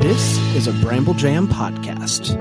[0.00, 2.36] This is a Bramble Jam podcast.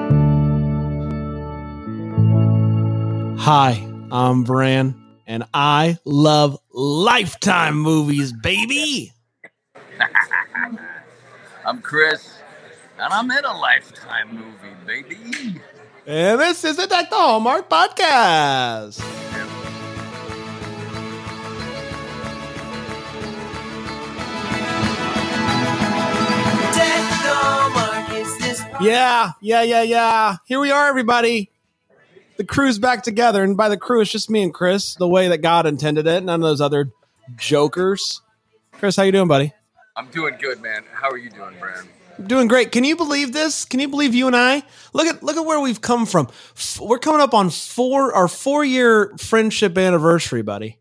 [3.40, 4.96] Hi, I'm Bran,
[5.28, 9.14] and I love Lifetime movies, baby.
[11.66, 12.40] I'm Chris,
[13.00, 15.62] and I'm in a Lifetime movie, baby.
[16.06, 19.04] And this is the the Hallmark podcast.
[28.80, 30.38] Yeah, yeah, yeah, yeah.
[30.46, 31.50] Here we are, everybody.
[32.38, 35.30] The crew's back together, and by the crew, it's just me and Chris, the way
[35.30, 36.24] that God intended it.
[36.24, 36.92] None of those other
[37.38, 38.22] jokers.
[38.74, 39.54] Chris, how you doing, buddy?
[39.96, 40.84] I'm doing good, man.
[40.94, 41.88] How are you doing, Bran?
[42.28, 42.72] Doing great.
[42.72, 43.66] Can you believe this?
[43.66, 44.62] Can you believe you and I?
[44.94, 46.28] Look at look at where we've come from.
[46.56, 50.78] F- We're coming up on four our four year friendship anniversary, buddy.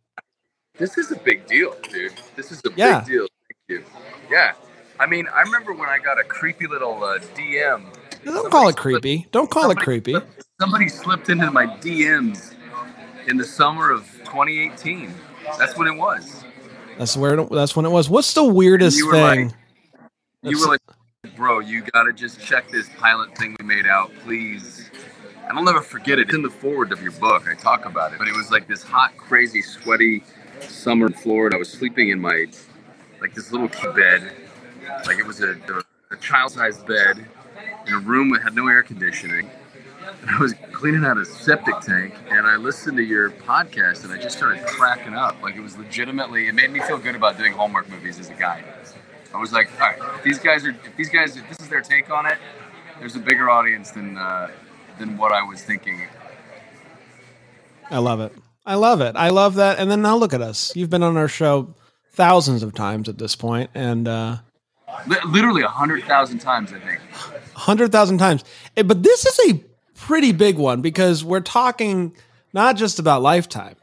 [0.78, 2.12] This is a big deal, dude.
[2.36, 3.00] This is a Yeah.
[3.00, 3.26] big deal.
[3.68, 3.84] Thank you.
[4.30, 4.52] Yeah.
[4.98, 7.82] I mean, I remember when I got a creepy little uh, DM.
[8.24, 9.26] Don't call it creepy.
[9.30, 10.12] Don't call it creepy.
[10.12, 12.54] slipped- Somebody slipped into my DMs
[13.28, 15.12] in the summer of 2018.
[15.58, 16.44] That's when it was.
[16.98, 18.08] That's where it, that's when it was.
[18.08, 19.54] What's the weirdest You thing?
[20.42, 20.80] You were like,
[21.36, 24.90] bro, you gotta just check this pilot thing we made out, please.
[25.46, 26.28] And I'll never forget it.
[26.28, 27.46] It's in the forward of your book.
[27.48, 28.18] I talk about it.
[28.18, 30.24] But it was like this hot, crazy, sweaty
[30.60, 31.56] summer in Florida.
[31.56, 32.46] I was sleeping in my,
[33.20, 34.32] like this little bed.
[35.06, 35.56] Like it was a,
[36.10, 37.26] a child-sized bed
[37.86, 39.50] in a room that had no air conditioning.
[40.22, 44.12] And I was cleaning out a septic tank and I listened to your podcast and
[44.12, 45.40] I just started cracking up.
[45.42, 48.34] Like it was legitimately, it made me feel good about doing Hallmark movies as a
[48.34, 48.64] guy.
[49.34, 51.82] I was like, all right, these guys are, if these guys, if this is their
[51.82, 52.38] take on it,
[52.98, 54.48] there's a bigger audience than uh,
[54.98, 56.00] than what I was thinking.
[57.90, 58.32] I love it.
[58.64, 59.14] I love it.
[59.14, 59.78] I love that.
[59.78, 60.74] And then now look at us.
[60.74, 61.74] You've been on our show
[62.12, 64.36] thousands of times at this point, and uh,
[65.26, 67.00] literally a hundred thousand times, I think.
[67.54, 68.44] hundred thousand times.
[68.76, 72.14] Eh, But this is a pretty big one because we're talking
[72.52, 73.76] not just about Lifetime,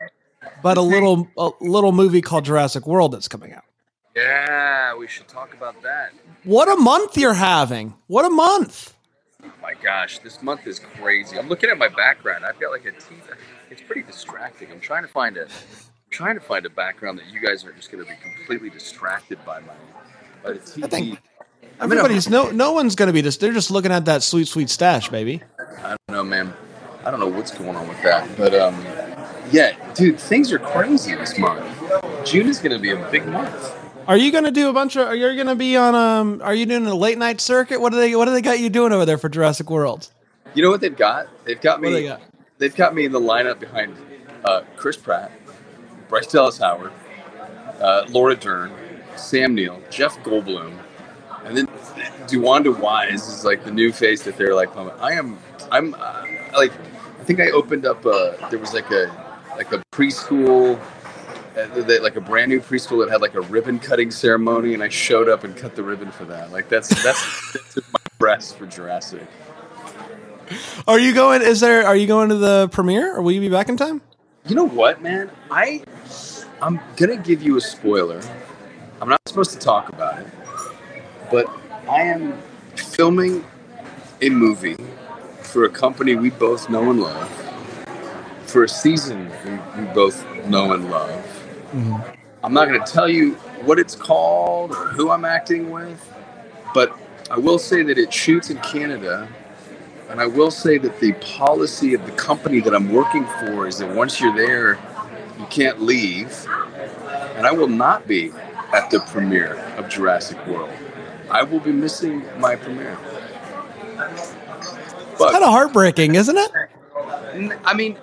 [0.61, 3.63] but a little a little movie called Jurassic World that's coming out.
[4.15, 6.11] Yeah, we should talk about that.
[6.43, 7.95] What a month you're having!
[8.07, 8.93] What a month!
[9.43, 11.37] Oh my gosh, this month is crazy.
[11.37, 12.45] I'm looking at my background.
[12.45, 13.15] I've got like a T.
[13.71, 14.71] It's pretty distracting.
[14.71, 15.49] I'm trying to find a, I'm
[16.11, 19.43] trying to find a background that you guys are just going to be completely distracted
[19.45, 19.73] by my,
[20.43, 20.83] by the TV.
[20.83, 21.19] I think
[21.79, 23.39] I'm in a- Everybody's no no one's going to be just.
[23.39, 25.41] They're just looking at that sweet sweet stash, baby.
[25.83, 26.53] I don't know, man.
[27.05, 28.81] I don't know what's going on with that, but um,
[29.51, 31.65] yeah, dude, things are crazy this month.
[32.25, 33.75] June is going to be a big month.
[34.07, 35.07] Are you going to do a bunch of?
[35.07, 35.95] Are you going to be on?
[35.95, 37.81] Um, are you doing a late night circuit?
[37.81, 38.15] What do they?
[38.15, 40.09] What do they got you doing over there for Jurassic World?
[40.53, 41.27] You know what they've got?
[41.45, 41.93] They've got What me.
[41.93, 42.21] they got?
[42.59, 43.95] They've got me in the lineup behind
[44.45, 45.31] uh, Chris Pratt,
[46.07, 46.91] Bryce Dallas Howard,
[47.81, 48.71] uh, Laura Dern,
[49.17, 50.77] Sam Neill, Jeff Goldblum,
[51.45, 51.67] and then
[52.27, 54.75] DeWanda Wise is like the new face that they're like.
[54.75, 55.37] I am.
[55.71, 56.71] I'm uh, like.
[57.19, 58.05] I think I opened up.
[58.05, 59.11] A, there was like a
[59.57, 60.79] like a preschool.
[61.55, 64.81] Uh, that- like a brand new preschool that had like a ribbon cutting ceremony, and
[64.81, 66.51] I showed up and cut the ribbon for that.
[66.51, 69.27] Like that's that's, that's my breast for Jurassic.
[70.87, 71.41] Are you going?
[71.41, 71.85] Is there?
[71.85, 74.01] Are you going to the premiere, or will you be back in time?
[74.47, 75.29] You know what, man?
[75.49, 75.83] I
[76.61, 78.21] I'm gonna give you a spoiler.
[79.03, 80.27] I'm not supposed to talk about it,
[81.29, 81.45] but
[81.89, 82.41] I am
[82.77, 83.43] filming
[84.21, 84.77] a movie
[85.41, 87.29] for a company we both know and love,
[88.45, 89.29] for a season
[89.77, 91.09] we, both know and love.
[91.73, 91.95] Mm-hmm.
[92.45, 93.33] I'm not gonna tell you
[93.65, 95.99] what it's called or who I'm acting with,
[96.73, 96.97] but
[97.29, 99.27] I will say that it shoots in Canada
[100.11, 103.79] and I will say that the policy of the company that I'm working for is
[103.79, 104.79] that once you're there,
[105.37, 106.47] you can't leave.
[107.35, 108.31] And I will not be
[108.73, 110.71] at the premiere of Jurassic World.
[111.29, 112.97] I will be missing my premiere.
[115.17, 116.51] But Kind of heartbreaking, isn't it?
[117.63, 117.97] I mean,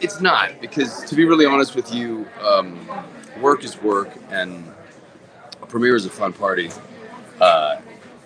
[0.00, 2.78] it's not because to be really honest with you, um,
[3.40, 4.64] work is work, and
[5.62, 6.70] a premiere is a fun party.
[7.40, 7.80] Uh,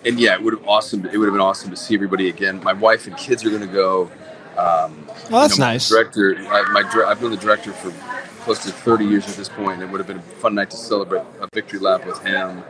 [0.05, 1.05] and yeah, it would have awesome.
[1.05, 2.61] It would have been awesome to see everybody again.
[2.63, 4.11] My wife and kids are going to go.
[4.57, 5.89] Um, Well, that's you know, nice.
[5.89, 7.91] Director, my, my I've been the director for
[8.43, 10.69] close to 30 years at this point, and it would have been a fun night
[10.71, 12.63] to celebrate a victory lap with him.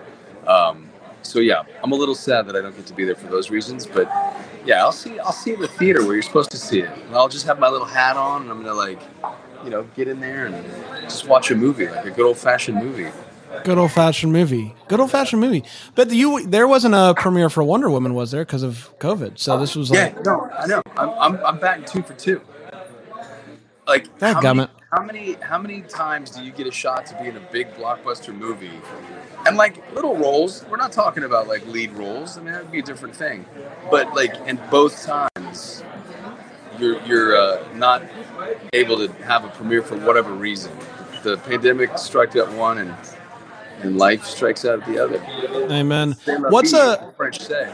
[0.48, 0.90] Um,
[1.24, 3.50] so yeah, I'm a little sad that I don't get to be there for those
[3.50, 4.10] reasons, but
[4.66, 5.20] yeah, I'll see.
[5.20, 6.90] I'll see it in the theater where you're supposed to see it.
[7.08, 9.02] And I'll just have my little hat on, and I'm gonna like,
[9.64, 12.78] you know, get in there and just watch a movie, like a good old fashioned
[12.78, 13.10] movie.
[13.64, 14.76] Good old fashioned movie.
[14.88, 15.64] Good old fashioned movie.
[15.96, 19.38] But you, there wasn't a premiere for Wonder Woman, was there, because of COVID?
[19.38, 20.81] So this was like, Yeah, no, I know.
[20.98, 22.42] I'm, I'm, I'm batting two for two.
[23.88, 24.69] Like, how many, Dadgummit.
[24.94, 27.74] How many how many times do you get a shot to be in a big
[27.74, 28.80] blockbuster movie?
[29.48, 32.38] And like little roles, we're not talking about like lead roles.
[32.38, 33.45] I mean, that'd be a different thing.
[33.90, 35.84] But like in both times,
[36.78, 38.04] you're you're uh, not
[38.74, 40.72] able to have a premiere for whatever reason.
[41.24, 42.94] The pandemic struck at one, and
[43.81, 45.24] and life strikes out at the other.
[45.74, 46.16] Amen.
[46.50, 47.72] What's a French say?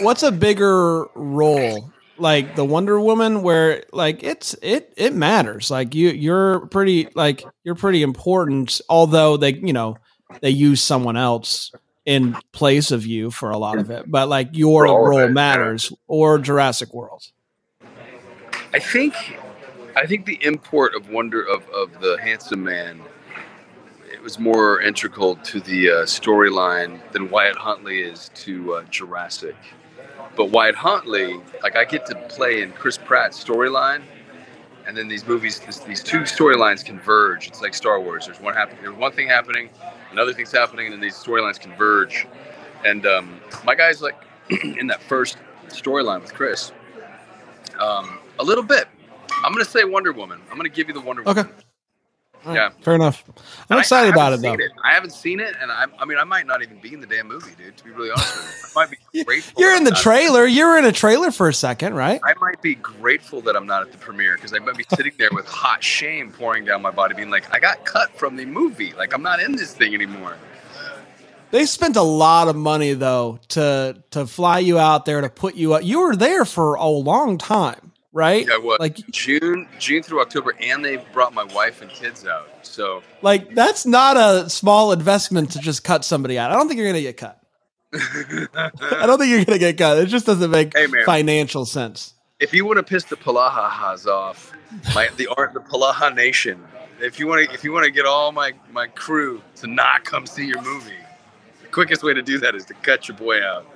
[0.00, 5.70] what's a bigger role like the wonder woman where like it's it it matters.
[5.70, 9.96] Like you you're pretty like you're pretty important although they you know
[10.40, 11.72] they use someone else
[12.04, 14.10] in place of you for a lot of it.
[14.10, 17.24] But like your For all of role matters or jurassic world.
[18.72, 19.14] I think
[19.96, 23.02] I think the import of wonder of, of the handsome man
[24.20, 29.56] it was more integral to the uh, storyline than Wyatt Huntley is to uh, Jurassic.
[30.36, 34.02] But Wyatt Huntley, like I get to play in Chris Pratt's storyline,
[34.86, 37.48] and then these movies, this, these two storylines converge.
[37.48, 38.26] It's like Star Wars.
[38.26, 38.82] There's one happening.
[38.82, 39.70] There's one thing happening,
[40.12, 42.26] another thing's happening, and then these storylines converge.
[42.84, 44.16] And um, my guy's like
[44.78, 45.36] in that first
[45.68, 46.72] storyline with Chris.
[47.78, 48.88] Um, a little bit.
[49.44, 50.40] I'm gonna say Wonder Woman.
[50.50, 51.42] I'm gonna give you the Wonder Okay.
[51.42, 51.54] Woman.
[52.46, 52.70] Yeah.
[52.80, 53.34] fair enough i'm
[53.70, 56.24] And excited about it though seen I haven't seen it, and I, I mean, I
[56.24, 57.76] might not even be in the damn movie, dude.
[57.76, 59.60] To be really honest with you, I might be grateful.
[59.62, 62.62] you're in the not- trailer you're in a trailer for a second right I might
[62.62, 65.46] be grateful that I'm not at the premiere because I might be sitting there with
[65.46, 68.92] hot shame pouring down my body, being like, I got cut from the movie.
[68.94, 70.36] Like I'm not in this thing anymore.
[71.50, 75.56] They spent a lot of money though to to fly you out there to put
[75.56, 75.82] you up.
[75.84, 78.46] You were there for a long time, right?
[78.46, 78.80] Yeah, what?
[78.80, 82.48] Like June, June through October, and they brought my wife and kids out.
[82.62, 86.50] So like that's not a small investment to just cut somebody out.
[86.50, 87.36] I don't think you're gonna get cut.
[87.94, 89.98] I don't think you're gonna get cut.
[89.98, 92.14] It just doesn't make Hey, financial sense.
[92.38, 94.52] if you want to piss the Palahahas off,
[94.94, 96.64] my the art the Polaha Nation.
[97.00, 100.04] If you want to, if you want to get all my my crew to not
[100.04, 100.92] come see your movie,
[101.62, 103.66] the quickest way to do that is to cut your boy out.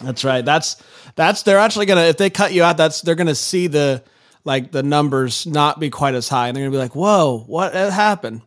[0.00, 0.44] That's right.
[0.44, 0.82] That's
[1.16, 4.02] that's they're actually gonna if they cut you out, that's they're gonna see the
[4.44, 7.72] like the numbers not be quite as high, and they're gonna be like, "Whoa, what
[7.74, 8.42] happened?"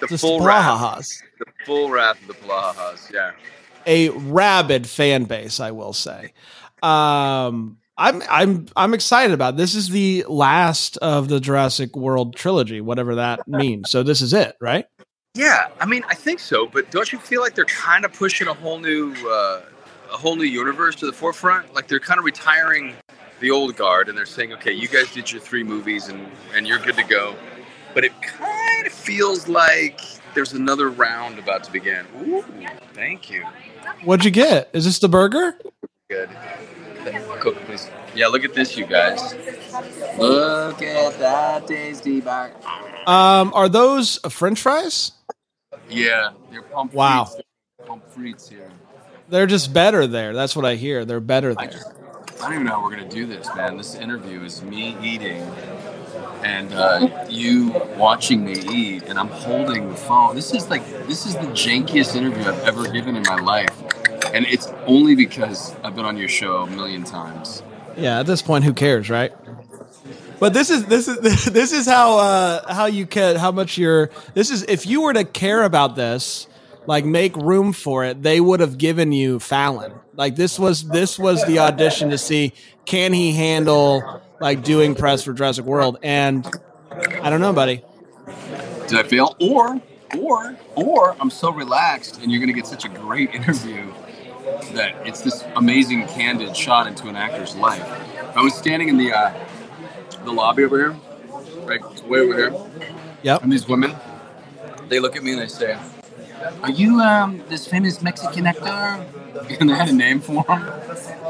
[0.00, 1.08] The Just full wrath,
[1.38, 3.12] the full wrath of the Palahahas.
[3.12, 3.32] Yeah.
[3.86, 6.32] a rabid fan base, I will say.
[6.82, 9.56] Um, I'm I'm I'm excited about it.
[9.58, 9.74] this.
[9.74, 13.90] Is the last of the Jurassic World trilogy, whatever that means.
[13.90, 14.86] So this is it, right?
[15.34, 18.46] Yeah, I mean, I think so, but don't you feel like they're kind of pushing
[18.46, 19.62] a whole new, uh,
[20.14, 21.74] a whole new universe to the forefront?
[21.74, 22.94] Like they're kind of retiring
[23.40, 26.66] the old guard, and they're saying, "Okay, you guys did your three movies, and and
[26.66, 27.34] you're good to go."
[27.92, 30.00] But it kind of feels like
[30.34, 32.06] there's another round about to begin.
[32.26, 32.44] Ooh,
[32.92, 33.44] thank you.
[34.04, 34.70] What'd you get?
[34.72, 35.58] Is this the burger?
[36.08, 36.30] Good.
[37.40, 37.90] Cook, please.
[38.14, 39.34] Yeah, look at this, you guys.
[40.18, 42.54] Look at that tasty burger.
[43.06, 45.12] Um, are those French fries?
[45.90, 47.28] Yeah, they're pump Wow.
[47.86, 48.70] Pommes frites here.
[49.28, 50.34] They're just better there.
[50.34, 51.04] That's what I hear.
[51.04, 51.78] They're better I there.
[51.78, 51.92] just,
[52.40, 53.76] I don't even know how we're gonna do this, man.
[53.76, 55.42] This interview is me eating
[56.44, 60.36] and uh, you watching me eat, and I'm holding the phone.
[60.36, 63.70] This is like this is the jankiest interview I've ever given in my life,
[64.32, 67.62] and it's only because I've been on your show a million times.
[67.96, 69.32] Yeah, at this point, who cares, right?
[70.38, 74.10] But this is this is this is how uh, how you can how much you're.
[74.34, 76.46] This is if you were to care about this,
[76.86, 79.92] like make room for it, they would have given you Fallon.
[80.14, 82.52] Like this was this was the audition to see
[82.84, 86.46] can he handle like doing press for Jurassic World, and
[87.22, 87.82] I don't know, buddy.
[88.88, 89.34] Did I fail?
[89.40, 89.80] Or,
[90.18, 93.92] or, or I'm so relaxed, and you're gonna get such a great interview
[94.74, 97.82] that it's this amazing, candid shot into an actor's life.
[98.36, 99.32] I was standing in the uh,
[100.24, 100.96] the lobby over here,
[101.64, 102.54] right way over here,
[103.22, 103.42] Yep.
[103.42, 103.94] and these women,
[104.88, 105.78] they look at me and they say,
[106.62, 109.04] "Are you um, this famous Mexican actor?"
[109.60, 110.62] And they had a name for him.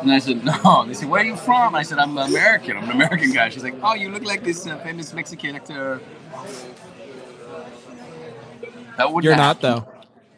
[0.02, 2.76] And I said, "No." They said, "Where are you from?" I said, "I'm American.
[2.76, 6.00] I'm an American guy." She's like, "Oh, you look like this uh, famous Mexican actor."
[8.96, 9.88] That would You're not though.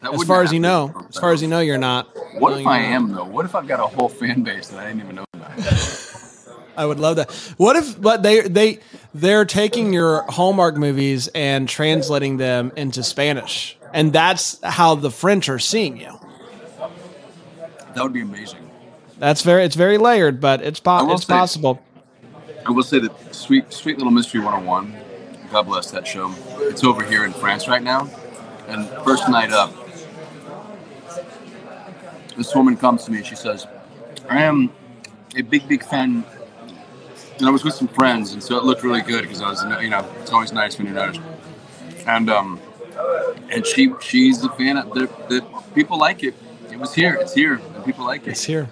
[0.03, 2.09] As far as you know, as far as you know, you're not.
[2.39, 2.89] What No, if I not.
[2.89, 3.25] am though?
[3.25, 5.53] What if I've got a whole fan base that I didn't even know about?
[6.77, 7.33] I would love that.
[7.57, 8.79] What if, but they they
[9.15, 15.49] they're taking your Hallmark movies and translating them into Spanish, and that's how the French
[15.49, 16.19] are seeing you.
[17.95, 18.71] That would be amazing.
[19.19, 21.83] That's very it's very layered, but it's po- it's say- possible.
[22.67, 24.95] I will say that Sweet Sweet Little Mystery 101,
[25.51, 26.35] God bless that show.
[26.59, 28.11] It's over here in France right now.
[28.69, 29.73] And first night up,
[32.37, 33.67] this woman comes to me and she says,
[34.29, 34.73] I am
[35.37, 36.25] a big, big fan
[37.39, 39.63] and I was with some friends, and so it looked really good because I was,
[39.83, 41.21] you know, it's always nice when you're noticed.
[42.07, 42.61] And um,
[43.51, 46.35] and she she's a fan of the, the people like it.
[46.71, 48.31] It was here, it's here, and people like it.
[48.31, 48.69] It's here.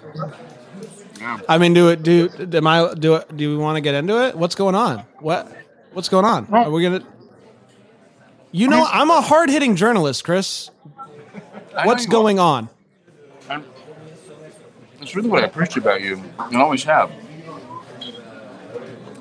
[1.19, 1.39] Yeah.
[1.49, 2.03] I mean, do it.
[2.03, 2.93] Do am I?
[2.93, 3.35] Do it?
[3.37, 4.35] Do we want to get into it?
[4.35, 4.99] What's going on?
[5.19, 5.51] What?
[5.93, 6.47] What's going on?
[6.53, 7.03] Are we gonna?
[8.51, 10.69] You know, I'm a hard hitting journalist, Chris.
[11.83, 12.69] What's going on?
[13.49, 13.65] I'm-
[14.99, 17.11] That's really what I appreciate about you, and always have.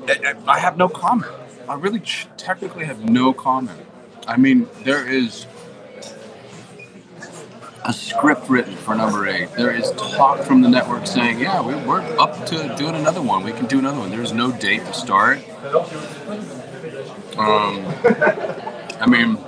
[0.09, 1.33] I, I- I have no comment.
[1.69, 3.81] I really ch- technically have no comment.
[4.27, 5.47] I mean, there is
[7.85, 9.53] a script written for number eight.
[9.53, 13.45] There is talk from the network saying, "Yeah, we, we're up to doing another one.
[13.45, 15.39] We can do another one." There is no date to start.
[17.37, 17.85] Um,
[19.01, 19.39] I mean,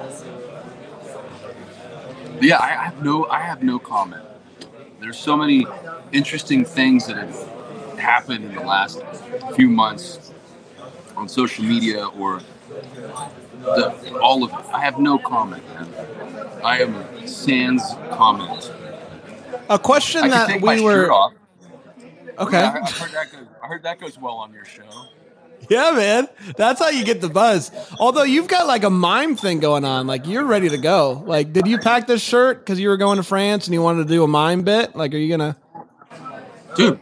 [2.40, 4.24] yeah, I have no, I have no comment.
[5.00, 5.66] There's so many
[6.12, 9.02] interesting things that have happened in the last
[9.54, 10.32] few months
[11.16, 12.40] on social media or
[13.62, 14.66] the, all of it.
[14.72, 15.88] I have no comment, man.
[16.64, 18.72] I am sans comment.
[19.68, 21.12] A question I that we shirt were.
[21.12, 21.32] off.
[22.38, 22.58] Okay.
[22.58, 24.82] I, I heard that goes, I heard that goes well on your show.
[25.68, 26.28] Yeah, man.
[26.56, 27.72] That's how you get the buzz.
[27.98, 30.06] Although you've got like a mime thing going on.
[30.06, 31.22] Like you're ready to go.
[31.26, 34.06] Like, did you pack this shirt because you were going to France and you wanted
[34.06, 34.94] to do a mime bit?
[34.94, 35.56] Like, are you gonna?
[36.76, 37.00] Dude,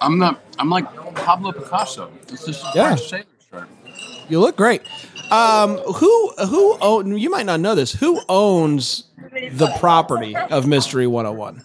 [0.00, 0.40] I'm not.
[0.58, 2.10] I'm like Pablo Picasso.
[2.26, 2.96] This is Yeah.
[3.98, 4.30] French sailor shirt.
[4.30, 4.82] You look great.
[5.30, 7.18] Um, who who own?
[7.18, 7.92] You might not know this.
[7.92, 9.04] Who owns
[9.52, 11.62] the property of Mystery 101?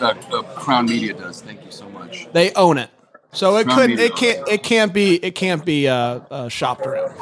[0.00, 1.40] Uh, uh, Crown Media does.
[1.42, 2.28] Thank you so much.
[2.32, 2.90] They own it.
[3.32, 6.48] So it Crown could Media it can't it can't be it can't be uh, uh,
[6.48, 7.14] shopped around.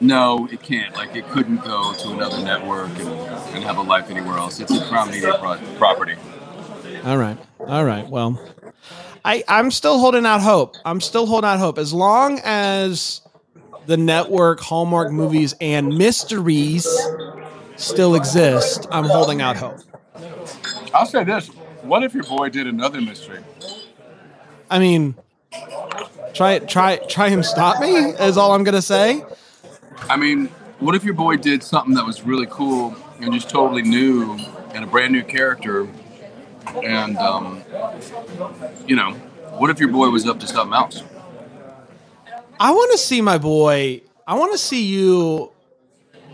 [0.00, 0.94] No, it can't.
[0.96, 4.60] Like it couldn't go to another network and, and have a life anywhere else.
[4.60, 6.16] It's a Crown Media pro- property.
[7.04, 7.38] All right.
[7.60, 8.08] All right.
[8.08, 8.38] Well,
[9.24, 10.76] I I'm still holding out hope.
[10.84, 13.22] I'm still holding out hope as long as
[13.86, 16.86] the network Hallmark movies and mysteries
[17.76, 18.86] still exist.
[18.90, 19.78] I'm holding out hope.
[20.92, 21.48] I'll say this:
[21.82, 23.40] What if your boy did another mystery?
[24.70, 25.14] I mean,
[26.32, 29.24] try try try and stop me is all I'm gonna say.
[30.08, 30.48] I mean,
[30.80, 34.38] what if your boy did something that was really cool and just totally new
[34.72, 35.88] and a brand new character?
[36.82, 37.62] And um,
[38.86, 39.12] you know,
[39.58, 41.02] what if your boy was up to something else?
[42.60, 44.02] I want to see my boy.
[44.26, 45.52] I want to see you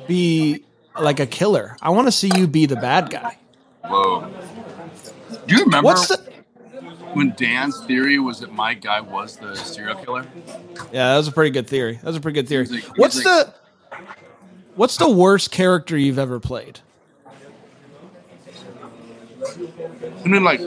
[0.06, 0.64] be
[0.98, 1.76] like a killer.
[1.82, 3.36] I want to see you be the bad guy.
[3.84, 4.30] Whoa!
[5.46, 6.18] Do you remember What's the?
[7.14, 10.26] when Dan's theory was that my guy was the serial killer?
[10.92, 11.94] Yeah, that was a pretty good theory.
[11.96, 12.66] That was a pretty good theory.
[12.66, 13.54] Like- What's like- the?
[14.76, 16.80] What's the worst character you've ever played?
[20.24, 20.60] I mean, like,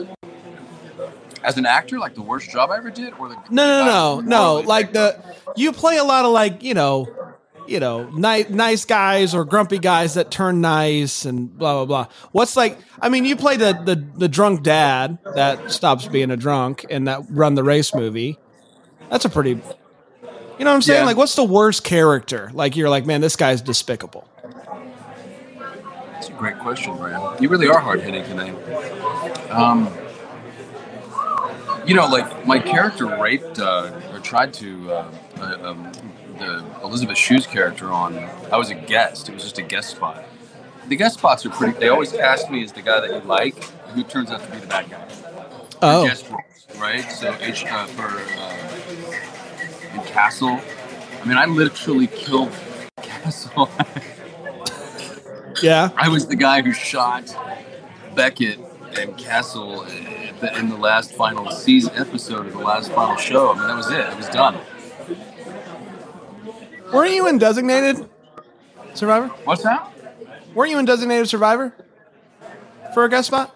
[1.44, 4.20] as an actor, like the worst job I ever did, or the No, no, no,
[4.20, 4.54] no.
[4.66, 5.22] Like the
[5.54, 7.06] you play a lot of like you know,
[7.68, 12.14] you know, nice nice guys or grumpy guys that turn nice and blah blah blah.
[12.32, 12.78] What's like?
[13.00, 17.04] I mean, you play the the the drunk dad that stops being a drunk in
[17.04, 18.38] that Run the Race movie.
[19.10, 19.50] That's a pretty.
[19.50, 21.00] You know what I'm saying?
[21.00, 21.06] Yeah.
[21.06, 22.48] Like, what's the worst character?
[22.54, 24.28] Like, you're like, man, this guy's despicable.
[26.12, 27.42] That's a great question, Brian.
[27.42, 28.54] You really are hard hitting tonight.
[29.50, 29.92] Um,
[31.86, 35.92] you know, like my character raped uh, or tried to uh, uh, um,
[36.38, 38.16] the Elizabeth Shue's character on.
[38.52, 39.28] I was a guest.
[39.28, 40.24] It was just a guest spot.
[40.88, 41.78] The guest spots are pretty.
[41.78, 43.62] They always cast me as the guy that you like,
[43.94, 45.08] who turns out to be the bad guy.
[45.82, 47.02] Oh, Guest roles, right?
[47.10, 50.60] So H uh, for uh, in Castle.
[51.22, 52.52] I mean, I literally killed
[53.02, 53.70] Castle.
[55.62, 55.90] yeah.
[55.96, 57.34] I was the guy who shot
[58.14, 58.58] Beckett
[58.98, 63.52] and Castle in the, in the last final season episode of the last final show.
[63.52, 64.00] I mean, that was it.
[64.00, 64.58] It was done.
[66.92, 68.08] Weren't you in Designated
[68.94, 69.28] Survivor?
[69.44, 69.90] What's that?
[70.54, 71.74] Weren't you in Designated Survivor
[72.92, 73.54] for a guest spot?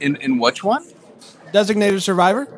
[0.00, 0.84] In in which one?
[1.52, 2.48] Designated Survivor.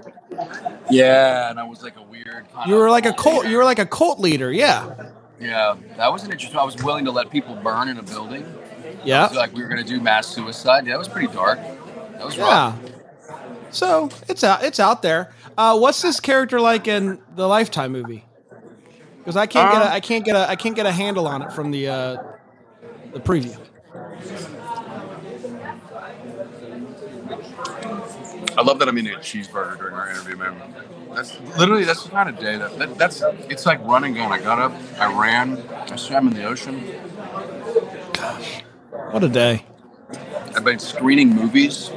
[0.90, 2.46] Yeah, and I was like a weird.
[2.52, 3.46] Kind You were like a cult.
[3.46, 4.52] You were like a cult leader.
[4.52, 5.10] Yeah.
[5.40, 6.58] Yeah, that was an interesting.
[6.58, 8.44] I was willing to let people burn in a building.
[9.04, 9.26] Yeah.
[9.26, 10.86] Like we were going to do mass suicide.
[10.86, 11.58] Yeah, that was pretty dark.
[12.18, 12.44] That was Yeah.
[12.44, 12.78] rough.
[13.70, 14.62] So it's out.
[14.64, 15.30] It's out there.
[15.56, 18.24] Uh, what's this character like in the Lifetime movie?
[19.18, 21.42] Because I can't get a, Um, can't get a I can't get a handle on
[21.42, 22.16] it from the uh,
[23.12, 23.56] the preview.
[28.56, 30.56] I love that I'm eating a cheeseburger during our interview, man.
[31.14, 34.32] That's literally that's the kind of day that, that that's it's like running gun.
[34.32, 36.82] I got up, I ran, I swam in the ocean.
[38.14, 38.62] Gosh,
[39.10, 39.64] what a day.
[40.56, 41.90] I've been screening movies.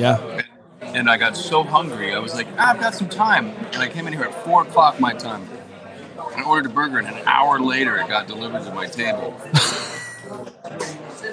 [0.00, 0.42] Yeah.
[0.80, 2.14] and I got so hungry.
[2.14, 4.62] I was like, ah, I've got some time, and I came in here at four
[4.62, 5.46] o'clock my time.
[6.18, 9.38] I ordered a burger, and an hour later, it got delivered to my table.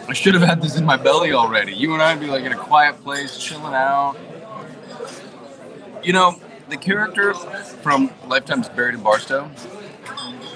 [0.09, 1.73] I should have had this in my belly already.
[1.73, 4.17] You and I'd be like in a quiet place, chilling out.
[6.03, 6.35] You know,
[6.67, 9.49] the character from Lifetime's Buried in Barstow,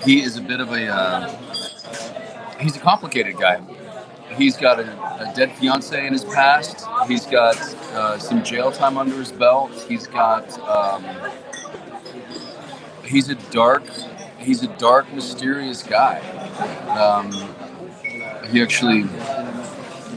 [0.04, 3.62] he is a bit of a, uh, he's a complicated guy.
[4.38, 6.86] He's got a, a dead fiance in his past.
[7.08, 7.58] He's got
[7.94, 9.72] uh, some jail time under his belt.
[9.88, 11.06] He's got, um,
[13.04, 13.84] he's a dark,
[14.38, 16.20] he's a dark, mysterious guy.
[16.90, 17.32] Um,
[18.50, 19.04] he actually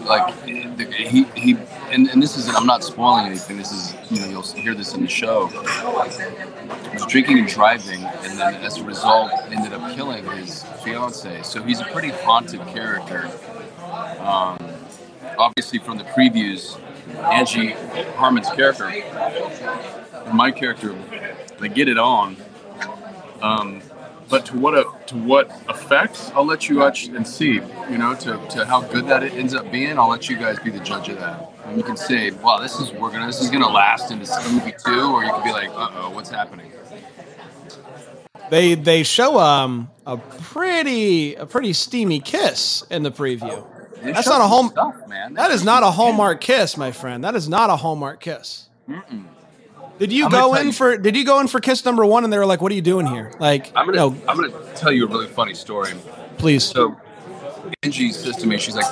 [0.05, 1.57] like he he
[1.91, 3.57] and, and this is I'm not spoiling anything.
[3.57, 5.47] This is you know you'll hear this in the show.
[5.49, 5.57] He
[6.95, 11.43] was drinking and driving, and then as a result ended up killing his fiance.
[11.43, 13.31] So he's a pretty haunted character.
[14.21, 14.59] Um,
[15.39, 16.81] obviously, from the previews,
[17.33, 17.71] Angie
[18.17, 18.91] Harmon's character
[20.33, 20.95] my character,
[21.61, 22.37] they get it on.
[23.43, 23.83] Um,
[24.29, 27.55] but to what a, to what effect, I'll let you watch and see.
[27.91, 30.59] You know, to, to how good that it ends up being, I'll let you guys
[30.59, 31.51] be the judge of that.
[31.67, 34.75] And you can say, "Wow, this is we're gonna this is gonna last into movie
[34.85, 36.73] two, or you can be like, "Uh oh, what's happening?"
[38.51, 43.65] They they show um a pretty a pretty steamy kiss in the preview.
[44.13, 44.69] That's not a home.
[44.71, 45.35] stuff, man.
[45.35, 47.25] That is not a hallmark kiss, my friend.
[47.25, 48.69] That is not a hallmark kiss.
[49.99, 50.97] Did you I'm go in you- for?
[50.97, 52.25] Did you go in for kiss number one?
[52.25, 54.53] And they were like, "What are you doing here?" Like, I'm gonna no, I'm gonna
[54.75, 55.93] tell you a really funny story.
[56.39, 56.65] please.
[56.65, 56.97] So
[57.83, 58.87] Angie says to me, she's like,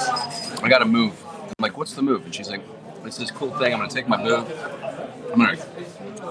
[0.62, 1.12] I gotta move.
[1.46, 2.24] I'm like, what's the move?
[2.24, 2.62] And she's like,
[3.04, 3.72] it's this cool thing.
[3.74, 4.46] I'm gonna take my boot.
[5.32, 5.56] I'm gonna,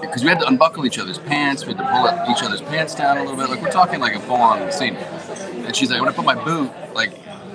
[0.00, 1.64] because we had to unbuckle each other's pants.
[1.66, 3.50] We had to pull up each other's pants down a little bit.
[3.50, 4.94] Like we're talking like a full-on scene.
[4.96, 7.12] And she's like, I'm gonna put my boot like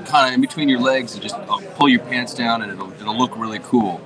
[0.08, 2.92] kind of in between your legs and just uh, pull your pants down, and it'll
[2.94, 4.02] it'll look really cool.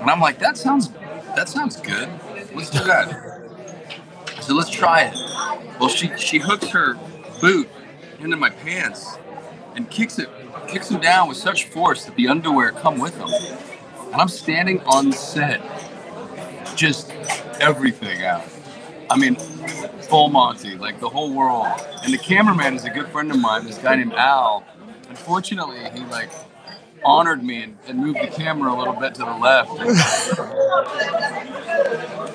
[0.00, 0.88] And I'm like, that sounds
[1.36, 2.08] that sounds good.
[2.54, 3.48] Let's do that.
[4.40, 5.14] So let's try it.
[5.78, 6.98] Well, she she hooks her
[7.40, 7.68] boot
[8.20, 9.16] into my pants
[9.76, 10.28] and kicks it
[10.68, 13.30] kicks them down with such force that the underwear come with them.
[14.12, 15.60] And I'm standing on set,
[16.76, 17.10] just
[17.60, 18.44] everything out.
[19.10, 19.36] I mean,
[20.08, 21.66] full Monty, like the whole world.
[22.02, 24.64] And the cameraman is a good friend of mine, this guy named Al.
[25.12, 26.30] Unfortunately, he like
[27.04, 29.70] honored me and, and moved the camera a little bit to the left.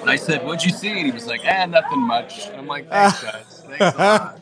[0.01, 2.67] And I said, "What'd you see?" And he was like, "Ah, nothing much." And I'm
[2.67, 3.63] like, "Thanks, guys.
[3.67, 4.39] Thanks a lot.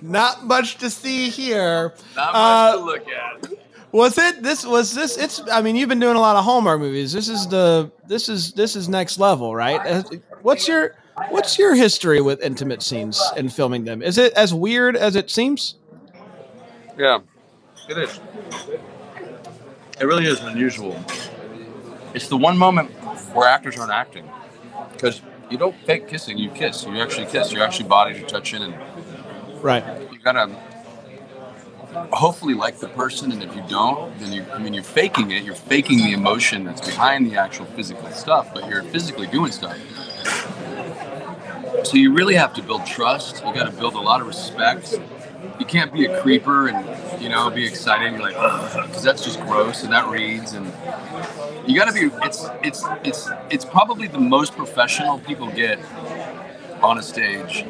[0.00, 1.92] Not much to see here.
[2.16, 3.52] Not much Uh, to look at."
[3.92, 4.64] Was it this?
[4.64, 5.18] Was this?
[5.18, 5.42] It's.
[5.52, 7.12] I mean, you've been doing a lot of Hallmark movies.
[7.12, 7.92] This is the.
[8.08, 9.80] This is this is next level, right?
[9.86, 10.02] Uh,
[10.42, 10.96] What's your
[11.28, 14.00] What's your history with intimate scenes and filming them?
[14.02, 15.76] Is it as weird as it seems?
[16.98, 17.20] Yeah,
[17.88, 18.20] it is.
[20.00, 20.98] It really is unusual.
[22.14, 22.90] It's the one moment
[23.34, 24.28] where actors aren't acting
[24.92, 25.20] because
[25.50, 26.38] you don't fake kissing.
[26.38, 26.84] You kiss.
[26.84, 27.52] You actually kiss.
[27.52, 28.74] Your actually bodies are touching, and
[29.62, 29.84] Right.
[30.12, 30.50] you gotta
[32.12, 33.32] hopefully like the person.
[33.32, 34.44] And if you don't, then you.
[34.52, 35.44] I mean, you're faking it.
[35.44, 39.76] You're faking the emotion that's behind the actual physical stuff, but you're physically doing stuff.
[41.84, 43.44] So you really have to build trust.
[43.44, 44.98] You got to build a lot of respect.
[45.58, 48.12] You can't be a creeper and you know be excited.
[48.12, 50.72] You're like, oh, because that's just gross and that reads and
[51.66, 52.10] you got to be.
[52.22, 55.78] It's it's it's it's probably the most professional people get
[56.82, 57.64] on a stage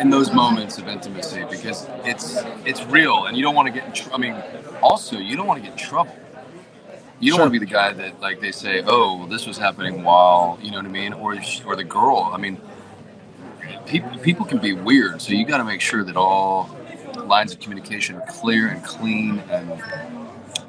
[0.00, 3.86] in those moments of intimacy because it's it's real and you don't want to get.
[3.86, 4.36] In tr- I mean,
[4.82, 6.16] also you don't want to get in trouble.
[7.18, 7.44] You don't Sure.
[7.46, 10.58] want to be the guy that like they say, oh, well, this was happening while
[10.62, 12.30] you know what I mean, or or the girl.
[12.32, 12.60] I mean,
[13.86, 16.70] people people can be weird, so you got to make sure that all
[17.24, 19.82] lines of communication are clear and clean and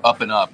[0.03, 0.51] up and up.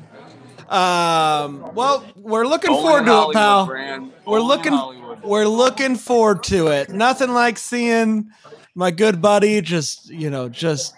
[0.72, 1.72] Um.
[1.76, 3.66] Well, we're looking Only forward to it, pal.
[3.66, 4.12] Fran.
[4.26, 4.74] We're Only looking.
[4.74, 5.24] Hollywood.
[5.24, 6.90] We're looking forward to it.
[6.90, 8.30] Nothing like seeing
[8.76, 10.96] my good buddy just you know just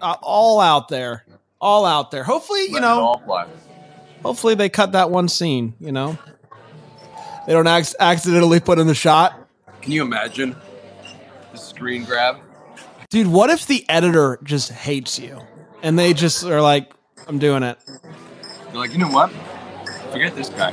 [0.00, 1.24] uh, all out there,
[1.60, 2.24] all out there.
[2.24, 3.20] Hopefully, you Let know.
[4.22, 6.18] Hopefully they cut that one scene, you know?
[7.46, 9.34] They don't ac- accidentally put in the shot.
[9.80, 10.54] Can you imagine
[11.52, 12.36] the screen grab?
[13.10, 15.40] Dude, what if the editor just hates you
[15.82, 16.92] and they just are like,
[17.26, 17.76] I'm doing it.
[18.68, 19.32] You're like, you know what?
[20.12, 20.72] Forget this guy.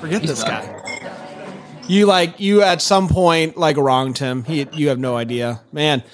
[0.00, 0.64] Forget He's this done.
[0.64, 1.82] guy.
[1.88, 4.44] You like you at some point like wronged him.
[4.44, 5.60] He you have no idea.
[5.72, 6.04] Man.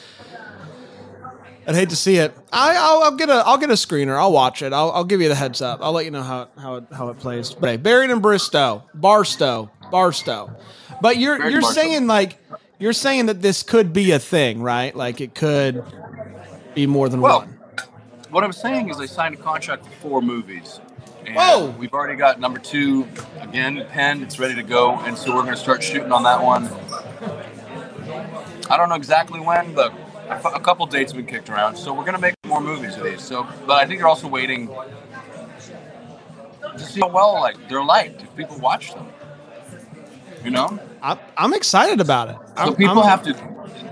[1.67, 2.35] I'd hate to see it.
[2.53, 4.19] I, I'll, I'll get a I'll get a screener.
[4.19, 4.73] I'll watch it.
[4.73, 5.81] I'll, I'll give you the heads up.
[5.83, 7.53] I'll let you know how it, how it, how it plays.
[7.55, 10.57] But hey, buried in Bristow, Barstow, Barstow.
[11.01, 11.83] But you're you're Barstow.
[11.83, 12.39] saying like
[12.83, 14.95] you're saying that this could be a thing, right?
[14.95, 15.85] Like it could
[16.75, 17.59] be more than Well, one.
[18.31, 20.81] What I'm saying is, they signed a contract for four movies.
[21.25, 21.75] And Whoa!
[21.79, 23.07] We've already got number two
[23.41, 24.23] again penned.
[24.23, 26.69] It's ready to go, and so we're going to start shooting on that one.
[28.69, 29.95] I don't know exactly when, but
[30.29, 31.77] a couple dates have been kicked around.
[31.77, 33.23] So we're going to make more movies of these.
[33.23, 34.69] So, but I think they're also waiting
[36.73, 39.07] to see how well like they're liked if people watch them.
[40.45, 42.37] You know, I, I'm excited about it.
[42.57, 43.35] so I'm- people I'm- have to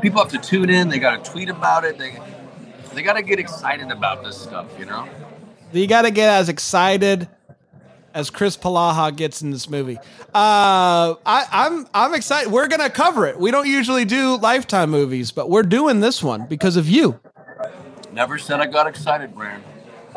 [0.00, 0.88] people have to tune in.
[0.88, 1.98] They got to tweet about it.
[1.98, 2.18] They
[2.94, 4.66] they got to get excited about this stuff.
[4.78, 5.08] You know.
[5.72, 7.28] You got to get as excited
[8.12, 9.96] as Chris Polaha gets in this movie.
[10.34, 12.50] Uh, I, I'm I'm excited.
[12.52, 13.38] We're gonna cover it.
[13.38, 17.20] We don't usually do Lifetime movies, but we're doing this one because of you.
[18.12, 19.62] Never said I got excited, Brand.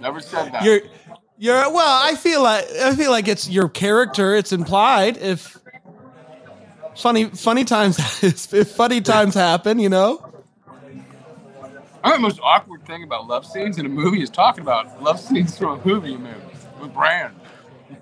[0.00, 0.62] Never said that.
[0.62, 0.80] You're
[1.38, 2.02] you're well.
[2.02, 4.34] I feel like I feel like it's your character.
[4.34, 5.16] It's implied.
[5.16, 5.56] If
[6.96, 7.98] funny funny times
[8.52, 10.24] if funny times happen, you know.
[12.04, 15.02] I think the most awkward thing about love scenes in a movie is talking about
[15.02, 16.36] love scenes from a movie you made
[16.80, 17.34] with Brand.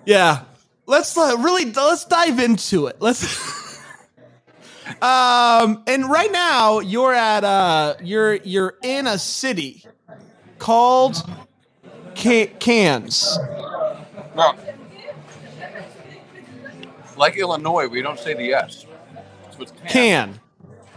[0.05, 0.45] Yeah.
[0.87, 2.97] Let's uh, really let's dive into it.
[3.01, 3.81] Let's
[5.03, 9.85] Um and right now you're at uh you're you're in a city
[10.59, 11.17] called
[12.17, 13.39] Ca- Cairns.
[14.35, 14.55] No.
[17.17, 18.85] Like Illinois, we don't say the S.
[19.57, 19.89] So it's can.
[19.89, 20.41] Can.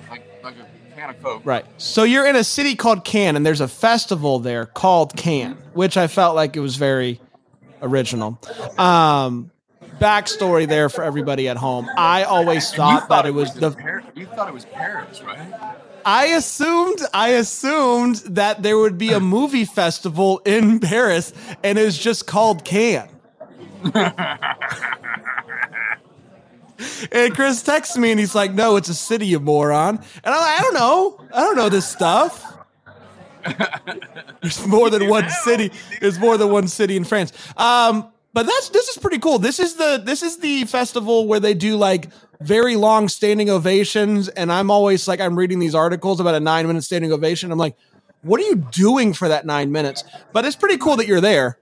[0.09, 1.41] Like, like a can of Coke.
[1.45, 1.65] Right.
[1.77, 5.95] So you're in a city called Cannes and there's a festival there called Cannes, which
[5.97, 7.21] I felt like it was very
[7.81, 8.39] original.
[8.77, 9.51] Um
[9.99, 11.89] backstory there for everybody at home.
[11.97, 15.21] I always You thought that it was in the Par- you thought it was Paris,
[15.21, 15.53] right?
[16.05, 21.33] I assumed I assumed that there would be a movie festival in Paris
[21.63, 23.09] and it was just called Cannes.
[27.11, 30.41] and Chris texts me and he's like, "No, it's a city, you moron." And I'm
[30.41, 31.21] like, "I don't know.
[31.33, 32.57] I don't know this stuff."
[34.41, 35.71] There's more than one city.
[36.01, 37.31] There's more than one city in France.
[37.57, 39.39] Um, but that's this is pretty cool.
[39.39, 42.09] This is the this is the festival where they do like
[42.41, 46.67] very long standing ovations, and I'm always like I'm reading these articles about a nine
[46.67, 47.51] minute standing ovation.
[47.51, 47.75] I'm like,
[48.21, 50.03] what are you doing for that nine minutes?
[50.33, 51.57] But it's pretty cool that you're there.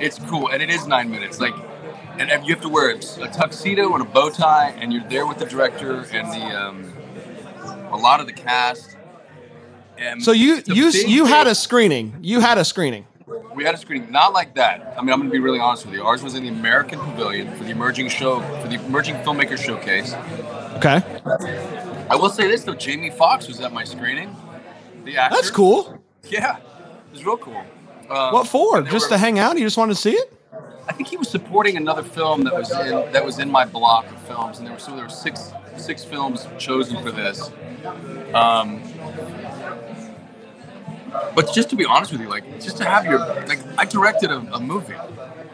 [0.00, 1.40] It's cool, and it is nine minutes.
[1.40, 1.54] Like,
[2.18, 5.38] and you have to wear a tuxedo and a bow tie, and you're there with
[5.38, 6.92] the director and the um,
[7.92, 8.96] a lot of the cast.
[9.96, 12.16] And So you you you had a screening.
[12.22, 13.06] You had a screening.
[13.54, 14.94] We had a screening not like that.
[14.96, 16.02] I mean, I'm going to be really honest with you.
[16.02, 20.14] Ours was in the American Pavilion for the emerging show for the emerging filmmaker showcase.
[20.76, 21.02] Okay,
[22.10, 24.34] I will say this though, Jamie Foxx was at my screening.
[25.04, 25.36] The actor.
[25.36, 25.98] that's cool.
[26.24, 26.62] Yeah, it
[27.12, 27.62] was real cool.
[28.10, 28.82] Um, What for?
[28.82, 29.58] Just were- to hang out?
[29.58, 30.32] You just wanted to see it?
[30.88, 34.06] I think he was supporting another film that was in that was in my block
[34.10, 37.50] of films, and there were so there were six six films chosen for this.
[38.34, 38.82] Um,
[41.34, 44.30] but just to be honest with you, like just to have your like I directed
[44.30, 44.94] a, a movie.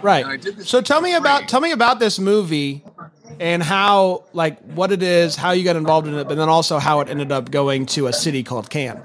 [0.02, 0.24] Right.
[0.24, 1.48] And I did this so tell me about free.
[1.48, 2.82] tell me about this movie
[3.40, 6.78] and how like what it is, how you got involved in it, but then also
[6.78, 9.02] how it ended up going to a city called Cannes.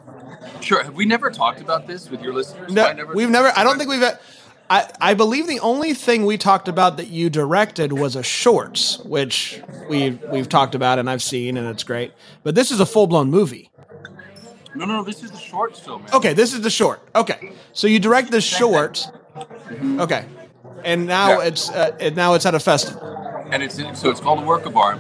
[0.62, 0.84] Sure.
[0.84, 2.72] Have we never talked about this with your listeners?
[2.72, 3.52] No, never, we've never.
[3.56, 4.04] I don't think we've.
[4.70, 9.00] I I believe the only thing we talked about that you directed was a shorts,
[9.00, 12.14] which we we've, we've talked about and I've seen and it's great.
[12.44, 13.72] But this is a full blown movie.
[14.76, 15.04] No, no, no.
[15.04, 16.04] This is the short film.
[16.04, 16.14] Man.
[16.14, 17.02] Okay, this is the short.
[17.16, 19.08] Okay, so you direct the short.
[20.00, 20.26] Okay,
[20.84, 21.48] and now Yeah.
[21.48, 23.02] it's uh, and now it's at a festival.
[23.52, 25.00] and it's so it's called a work of art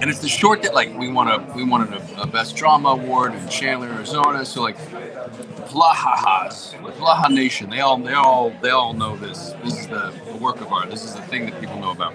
[0.00, 2.90] and it's the short that like we won a we won a, a best drama
[2.90, 4.44] award in Chandler, Arizona.
[4.46, 9.52] So like the Plahahas, the Polaha Nation, they all they all they all know this.
[9.62, 10.90] This is the, the work of art.
[10.90, 12.14] This is the thing that people know about.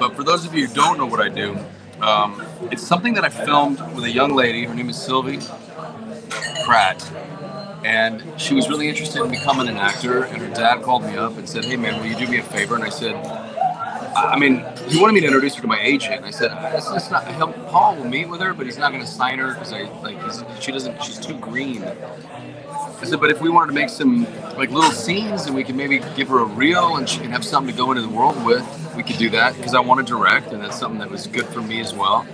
[0.00, 1.56] But for those of you who don't know what I do,
[2.00, 4.64] um, it's something that I filmed with a young lady.
[4.64, 5.40] Her name is Sylvie
[6.64, 7.10] Pratt.
[7.84, 10.24] And she was really interested in becoming an actor.
[10.24, 12.42] And her dad called me up and said, Hey, man, will you do me a
[12.42, 12.74] favor?
[12.74, 13.14] And I said,
[14.16, 16.24] I mean, he wanted me to introduce her to my agent.
[16.24, 17.26] I said, it's not,
[17.68, 20.16] Paul will meet with her, but he's not going to sign her because I like
[20.60, 21.02] she doesn't.
[21.04, 21.84] She's too green.
[23.00, 24.24] I said, but if we wanted to make some
[24.56, 27.44] like little scenes and we could maybe give her a reel and she can have
[27.44, 28.64] something to go into the world with,
[28.96, 31.46] we could do that because I want to direct and that's something that was good
[31.46, 32.26] for me as well.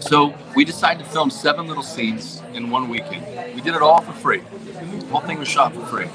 [0.00, 3.54] So we decided to film seven little scenes in one weekend.
[3.54, 4.40] We did it all for free.
[4.40, 6.08] The whole thing was shot for free.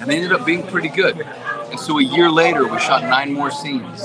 [0.00, 1.20] And they ended up being pretty good.
[1.20, 4.02] And so a year later, we shot nine more scenes.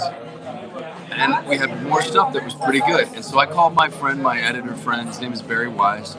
[1.11, 3.07] And we had more stuff that was pretty good.
[3.15, 6.15] And so I called my friend, my editor friend, his name is Barry Wise.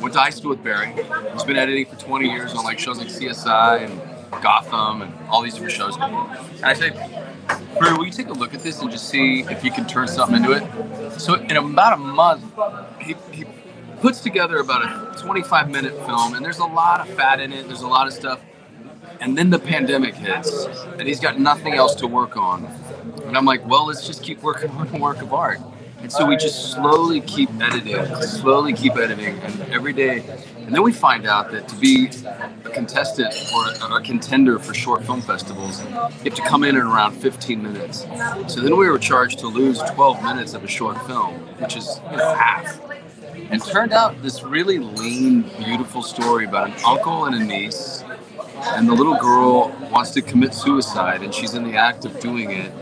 [0.00, 0.92] Went to high school with Barry.
[1.32, 5.42] He's been editing for 20 years on like shows like CSI and Gotham and all
[5.42, 5.96] these different shows.
[5.96, 6.94] And I said,
[7.78, 10.08] Barry, will you take a look at this and just see if you can turn
[10.08, 11.20] something into it?
[11.20, 12.44] So in about a month,
[13.00, 13.44] he, he
[14.00, 17.66] puts together about a 25 minute film, and there's a lot of fat in it.
[17.66, 18.40] There's a lot of stuff,
[19.20, 20.66] and then the pandemic hits,
[20.98, 22.66] and he's got nothing else to work on.
[23.24, 25.60] And I'm like, well, let's just keep working on a work of art.
[26.02, 30.24] And so we just slowly keep editing, slowly keep editing, and every day.
[30.56, 32.08] And then we find out that to be
[32.64, 36.82] a contestant or a contender for short film festivals, you have to come in at
[36.82, 38.00] around 15 minutes.
[38.48, 42.00] So then we were charged to lose 12 minutes of a short film, which is
[42.10, 42.80] you know, half.
[43.50, 48.01] And turned out this really lean, beautiful story about an uncle and a niece.
[48.64, 52.50] And the little girl wants to commit suicide, and she's in the act of doing
[52.50, 52.72] it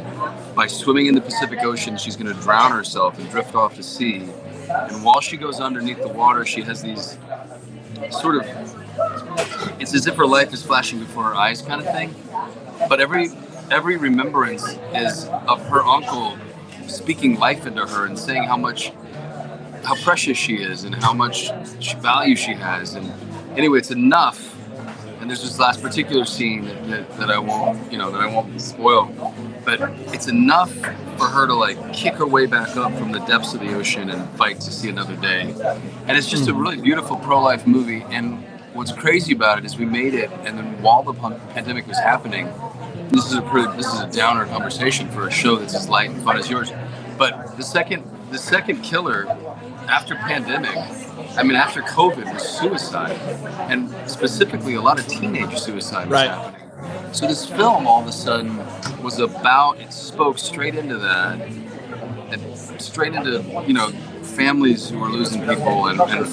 [0.55, 3.83] by swimming in the Pacific Ocean, she's going to drown herself and drift off to
[3.83, 4.29] sea.
[4.69, 7.17] And while she goes underneath the water, she has these
[8.11, 8.43] sort of
[9.81, 12.15] it's as if her life is flashing before her eyes kind of thing.
[12.89, 13.31] But every
[13.71, 16.37] every remembrance is of her uncle
[16.87, 18.93] speaking life into her and saying how much
[19.85, 21.51] how precious she is and how much
[21.99, 22.95] value she has.
[22.95, 23.13] And
[23.57, 24.50] anyway, it's enough
[25.31, 28.61] there's this last particular scene that, that, that, I won't, you know, that I won't
[28.61, 29.07] spoil.
[29.65, 29.81] But
[30.13, 33.61] it's enough for her to like kick her way back up from the depths of
[33.61, 35.55] the ocean and fight to see another day.
[36.09, 36.61] And it's just a mm-hmm.
[36.61, 38.03] really beautiful pro-life movie.
[38.11, 41.15] And what's crazy about it is we made it, and then while the
[41.55, 42.53] pandemic was happening,
[43.11, 46.11] this is a pretty, this is a downer conversation for a show that's as light
[46.11, 46.73] and fun as yours.
[47.17, 49.29] But the second, the second killer
[49.89, 50.75] after pandemic
[51.37, 53.19] I mean, after COVID was suicide,
[53.71, 56.31] and specifically a lot of teenage suicide was right.
[56.31, 57.15] happening.
[57.15, 58.57] So this film all of a sudden
[59.03, 63.91] was about it spoke straight into that, and straight into you know
[64.23, 66.27] families who are losing people, and, and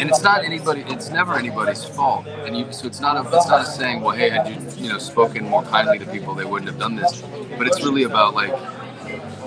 [0.00, 0.82] and it's not anybody.
[0.88, 4.16] It's never anybody's fault, and you, so it's not a it's not a saying, well,
[4.16, 7.22] hey, had you you know spoken more kindly to people, they wouldn't have done this.
[7.58, 8.52] But it's really about like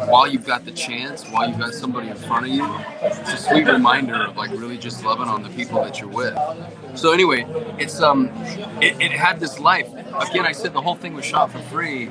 [0.07, 2.65] while you've got the chance, while you've got somebody in front of you,
[3.01, 6.37] it's a sweet reminder of like really just loving on the people that you're with.
[6.95, 7.45] So anyway,
[7.79, 8.29] it's um,
[8.81, 9.87] it, it had this life.
[9.91, 12.09] Again, I said the whole thing was shot for free,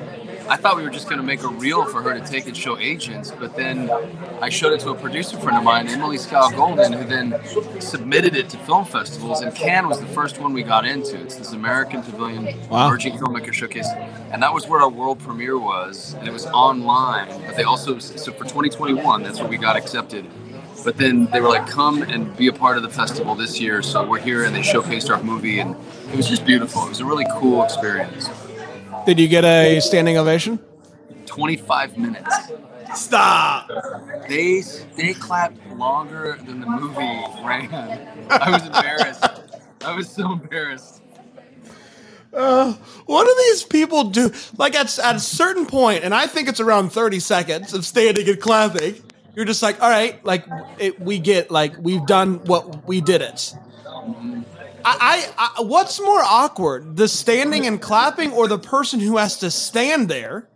[0.48, 2.56] I thought we were just going to make a reel for her to take and
[2.56, 3.90] show agents, but then
[4.40, 7.34] I showed it to a producer friend of mine, Emily Scow Golden, who then
[7.80, 9.40] submitted it to film festivals.
[9.40, 11.20] And Cannes was the first one we got into.
[11.20, 12.88] It's this American Pavilion wow.
[12.88, 13.88] Emerging Filmmaker Showcase,
[14.30, 17.28] and that was where our world premiere was, and it was online.
[17.46, 20.26] But they also so for 2021, that's where we got accepted.
[20.84, 23.82] But then they were like, come and be a part of the festival this year.
[23.82, 25.76] So we're here, and they showcased our movie, and
[26.10, 26.84] it was just beautiful.
[26.86, 28.28] It was a really cool experience.
[29.06, 30.58] Did you get a standing ovation?
[31.26, 32.36] 25 minutes.
[32.94, 33.70] Stop.
[34.28, 34.62] They
[34.96, 38.08] they clapped longer than the movie ran.
[38.30, 39.24] I was embarrassed.
[39.84, 41.00] I was so embarrassed.
[42.32, 42.72] Uh,
[43.06, 44.32] what do these people do?
[44.56, 48.26] Like at, at a certain point, and I think it's around 30 seconds of standing
[48.28, 49.02] and clapping,
[49.34, 50.46] you're just like, all right, like
[50.78, 53.54] it, we get, like we've done what we did it.
[54.84, 55.38] Mm-hmm.
[55.38, 59.50] I, I, what's more awkward, the standing and clapping, or the person who has to
[59.50, 60.48] stand there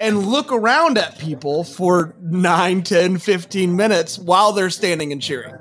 [0.00, 5.54] and look around at people for 9, 10, 15 minutes while they're standing and cheering?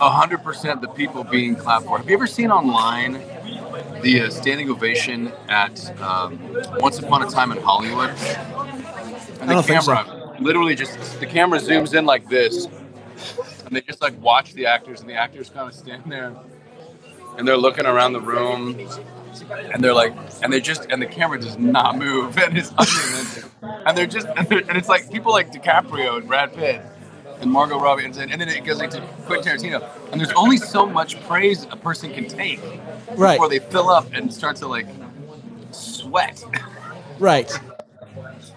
[0.00, 1.98] hundred percent the people being clapped for.
[1.98, 3.22] Have you ever seen online
[4.02, 6.38] the uh, standing ovation at um,
[6.78, 8.10] Once Upon a Time in Hollywood?
[9.40, 10.36] And the camera so.
[10.40, 12.66] literally just the camera zooms in like this,
[13.64, 16.34] and they just like watch the actors, and the actors kind of stand there
[17.38, 18.88] and they're looking around the room.
[19.72, 22.36] And they're like and they just and the camera does not move.
[22.46, 22.72] And it's
[23.62, 26.82] and they're just and, they're, and, it's like people like DiCaprio and Brad Pitt
[27.40, 28.04] and Margot Robbie.
[28.04, 29.88] And, and then it goes like to Quentin Tarantino.
[30.10, 32.60] And there's only so much praise a person can take
[33.16, 33.34] right.
[33.34, 34.86] before they fill up and start to like
[35.70, 36.44] sweat.
[37.18, 37.50] Right.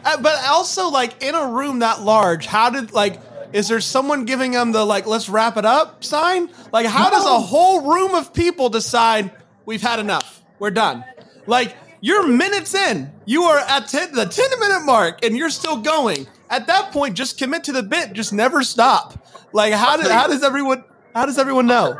[0.06, 3.20] Uh, but also like in a room that large how did like
[3.54, 6.50] is there someone giving them the like let's wrap it up sign?
[6.72, 7.12] Like how no.
[7.12, 9.32] does a whole room of people decide
[9.66, 10.44] we've had enough?
[10.60, 11.04] We're done.
[11.48, 13.12] Like you're minutes in.
[13.26, 16.28] You are at ten, the 10 minute mark and you're still going.
[16.50, 19.28] At that point just commit to the bit, just never stop.
[19.54, 20.84] Like how does how does everyone
[21.16, 22.00] how does everyone know?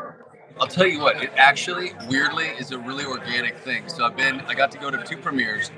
[0.60, 3.88] I'll tell you what, it actually weirdly is a really organic thing.
[3.88, 5.70] So I've been I got to go to two premieres.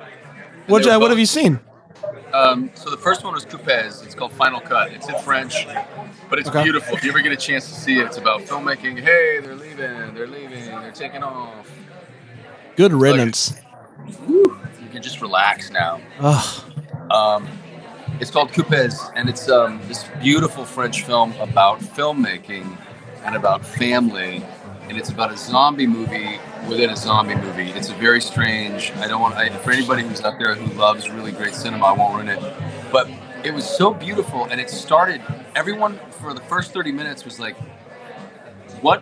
[0.67, 1.59] What what have you seen?
[2.33, 4.03] Um, so the first one was Coupez.
[4.03, 4.91] It's called Final Cut.
[4.91, 5.67] It's in French,
[6.29, 6.63] but it's okay.
[6.63, 6.95] beautiful.
[6.95, 8.99] If you ever get a chance to see it, it's about filmmaking.
[8.99, 10.13] Hey, they're leaving.
[10.13, 10.65] They're leaving.
[10.65, 11.69] They're taking off.
[12.75, 13.53] Good riddance.
[14.05, 14.27] Like,
[14.81, 15.99] you can just relax now.
[17.11, 17.47] Um,
[18.19, 22.77] it's called Coupez, and it's um, this beautiful French film about filmmaking
[23.25, 24.43] and about family
[24.91, 27.69] and it's about a zombie movie within a zombie movie.
[27.69, 28.91] It's a very strange.
[28.97, 31.85] I don't want I, for anybody who's out there who loves really great cinema.
[31.85, 32.39] I won't ruin it,
[32.91, 33.09] but
[33.45, 35.21] it was so beautiful, and it started.
[35.55, 37.55] Everyone for the first thirty minutes was like,
[38.81, 39.01] what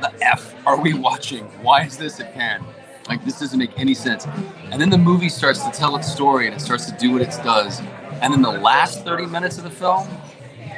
[0.00, 1.42] the f are we watching?
[1.62, 2.64] Why is this at Cannes?
[3.08, 4.28] Like this doesn't make any sense.
[4.70, 7.22] And then the movie starts to tell its story and it starts to do what
[7.22, 7.82] it does.
[8.22, 10.06] And then the last 30 minutes of the film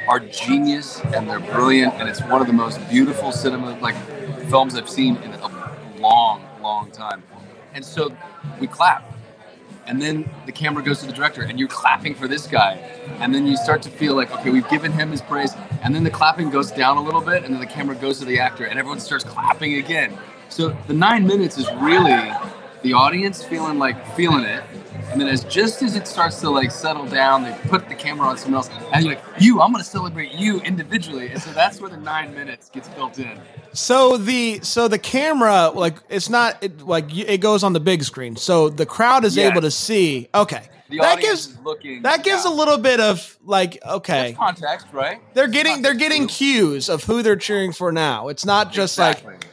[0.07, 3.95] are genius and they're brilliant and it's one of the most beautiful cinema like
[4.49, 7.23] films I've seen in a long, long time.
[7.73, 8.15] And so
[8.59, 9.13] we clap.
[9.85, 12.73] And then the camera goes to the director and you're clapping for this guy.
[13.21, 15.53] And then you start to feel like, okay, we've given him his praise.
[15.81, 18.25] And then the clapping goes down a little bit and then the camera goes to
[18.25, 20.17] the actor and everyone starts clapping again.
[20.49, 22.31] So the nine minutes is really
[22.87, 24.63] the audience feeling like feeling it.
[25.11, 28.27] And then as just as it starts to like settle down, they put the camera
[28.27, 31.79] on someone else, and you're like, "You, I'm gonna celebrate you individually." And so that's
[31.81, 33.39] where the nine minutes gets built in.
[33.73, 38.03] So the so the camera like it's not it, like it goes on the big
[38.03, 39.51] screen, so the crowd is Yes.
[39.51, 40.27] able to see.
[40.35, 42.01] Okay, The that gives looking.
[42.03, 42.51] that gives yeah.
[42.51, 45.19] a little bit of like okay, That's context, right?
[45.33, 48.27] they're getting they're getting cues of who they're cheering for now.
[48.27, 49.33] It's not just Exactly.
[49.33, 49.45] like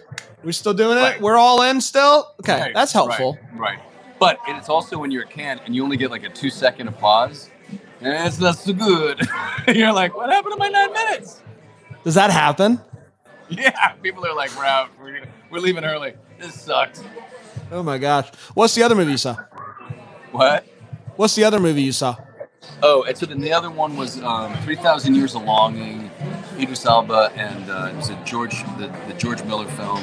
[0.45, 1.03] we're still doing it.
[1.03, 1.21] Right.
[1.21, 2.33] We're all in still.
[2.41, 3.39] Okay, Right, that's helpful.
[3.53, 3.79] Right, right.
[4.21, 6.89] But it's also when you're a Cannes and you only get like a two second
[6.89, 7.51] applause.
[8.01, 9.21] And it's not so good.
[9.69, 11.43] you're like, what happened to my nine minutes?
[12.05, 12.81] Does that happen?
[13.49, 14.91] Yeah, people are like, we're out.
[15.01, 16.15] We're, we're leaving early.
[16.39, 17.03] This sucks.
[17.71, 18.29] Oh my gosh!
[18.55, 19.37] What's the other movie you saw?
[20.33, 20.67] What?
[21.17, 22.17] What's the other movie you saw?
[22.83, 26.11] Oh, and so then the other one was um, 3,000 Years of Longing,
[26.59, 30.03] Idris Elba, and uh, it was a George, the, the George Miller film,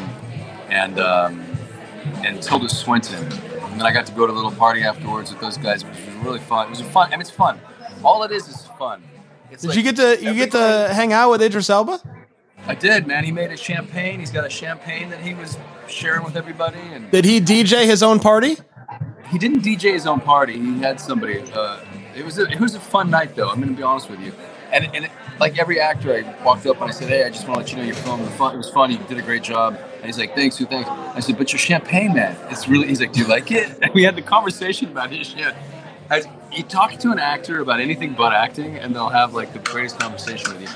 [0.71, 1.45] and um,
[2.23, 3.23] and Tilda Swinton.
[3.23, 5.95] And then I got to go to a little party afterwards with those guys, which
[5.95, 6.67] was really fun.
[6.67, 7.07] It was fun.
[7.07, 7.59] I mean, it's fun.
[8.03, 9.03] All it is is fun.
[9.51, 12.01] It's Did like you get to you get to hang out with Idris Elba?
[12.67, 13.23] I did, man.
[13.23, 14.19] He made a champagne.
[14.19, 15.57] He's got a champagne that he was
[15.87, 18.57] sharing with everybody, and Did he DJ his own party?
[19.29, 20.59] he didn't DJ his own party.
[20.59, 21.39] He had somebody.
[21.53, 21.79] Uh,
[22.15, 23.49] it was a, it was a fun night though.
[23.49, 24.33] I'm gonna be honest with you.
[24.71, 27.47] And and it, like every actor, I walked up and I said, "Hey, I just
[27.47, 28.23] want to let you know your film.
[28.23, 28.91] The fun, it was fun.
[28.91, 31.59] You did a great job." And he's like, "Thanks, you thanks." I said, "But your
[31.59, 34.89] champagne, man, it's really." He's like, "Do you like it?" And we had the conversation
[34.89, 35.53] about his shit.
[36.09, 39.59] I, you talk to an actor about anything but acting, and they'll have like the
[39.59, 40.67] greatest conversation with you.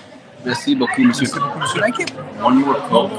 [0.45, 1.25] Merci beaucoup, monsieur.
[1.73, 2.09] Should I get
[2.39, 3.11] one more coke?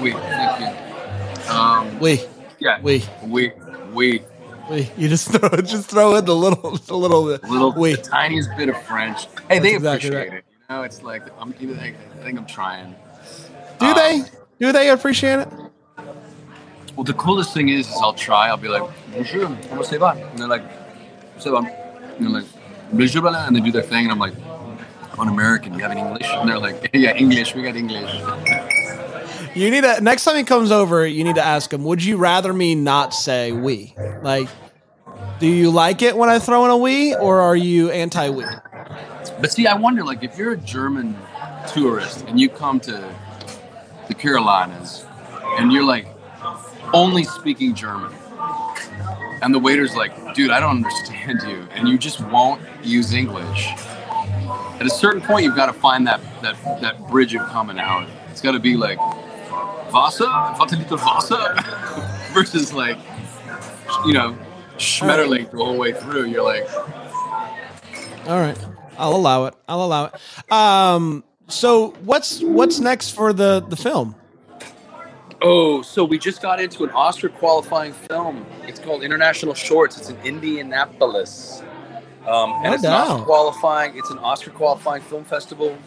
[0.00, 1.52] Oui, thank you.
[1.52, 2.20] Um, We
[2.60, 3.52] yeah, we we,
[3.92, 4.22] we.
[4.70, 7.96] we you just throw just throw in the little the little little we.
[7.96, 9.26] the tiniest bit of French.
[9.48, 10.38] Hey, they That's exactly appreciate right.
[10.38, 10.44] it.
[10.70, 11.52] You know, it's like I'm.
[11.60, 12.94] Even I think I'm trying.
[13.80, 14.22] Do Um, they
[14.60, 15.48] do they appreciate it?
[16.96, 18.48] Well, the coolest thing is, is I'll try.
[18.48, 20.64] I'll be like, "Bonjour, comment ça va?" And they're like,
[21.38, 22.46] "Ça va?" And they're like,
[22.92, 24.34] "Bonjour," blah, blah," and they do their thing, and I'm like,
[25.12, 25.74] "I'm an American.
[25.74, 27.54] You have an English?" And they're like, "Yeah, English.
[27.54, 28.10] We got English."
[29.54, 31.84] You need to next time he comes over, you need to ask him.
[31.84, 33.94] Would you rather me not say we?
[34.22, 34.48] Like,
[35.40, 38.44] do you like it when I throw in a we, or are you anti we?
[39.40, 41.16] But see, I wonder, like, if you're a German
[41.68, 43.08] tourist and you come to
[44.08, 45.06] the Carolinas
[45.58, 46.06] and you're like
[46.94, 48.12] only speaking German,
[49.42, 53.68] and the waiter's like, dude, I don't understand you, and you just won't use English.
[54.80, 58.12] At a certain point, you've got to find that that that bridge of commonality.
[58.30, 58.98] It's got to be like
[59.92, 60.26] Wasser,
[60.70, 61.54] liter Wasser,
[62.32, 62.98] versus like,
[64.06, 64.36] you know,
[64.76, 66.26] Schmetterling the whole way through.
[66.26, 66.68] You're like,
[68.26, 68.58] All right,
[68.96, 69.54] I'll allow it.
[69.68, 70.52] I'll allow it.
[70.52, 74.14] Um, so what's what's next for the the film?
[75.40, 78.44] Oh, so we just got into an Oscar qualifying film.
[78.66, 79.96] It's called International Shorts.
[79.96, 81.62] It's in Indianapolis.
[82.26, 83.08] Um, and No it's an doubt.
[83.10, 83.96] Oscar qualifying.
[83.96, 85.78] It's an Oscar qualifying film festival.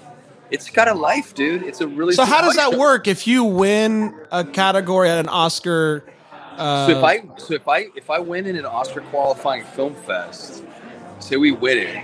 [0.49, 1.63] It's got a life, dude.
[1.63, 2.13] It's a really.
[2.13, 3.07] So how does that so- work?
[3.07, 6.05] If you win a category at an Oscar,
[6.57, 9.95] uh, So if I so if I if I win in an Oscar qualifying film
[9.95, 10.63] fest,
[11.19, 12.03] say we win it,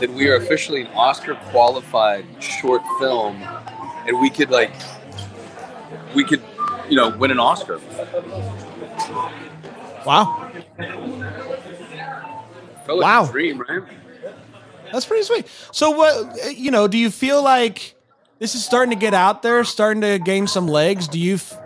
[0.00, 3.36] then we are officially an Oscar qualified short film,
[4.06, 4.72] and we could like
[6.14, 6.42] we could
[6.88, 7.80] you know win an Oscar.
[10.06, 10.50] wow,
[12.86, 13.24] Felt like Wow.
[13.28, 13.82] a dream, right?
[14.92, 15.46] that's pretty sweet.
[15.72, 16.86] So what you know?
[16.88, 17.94] Do you feel like
[18.38, 21.08] this is starting to get out there, starting to gain some legs?
[21.08, 21.34] Do you?
[21.34, 21.58] F-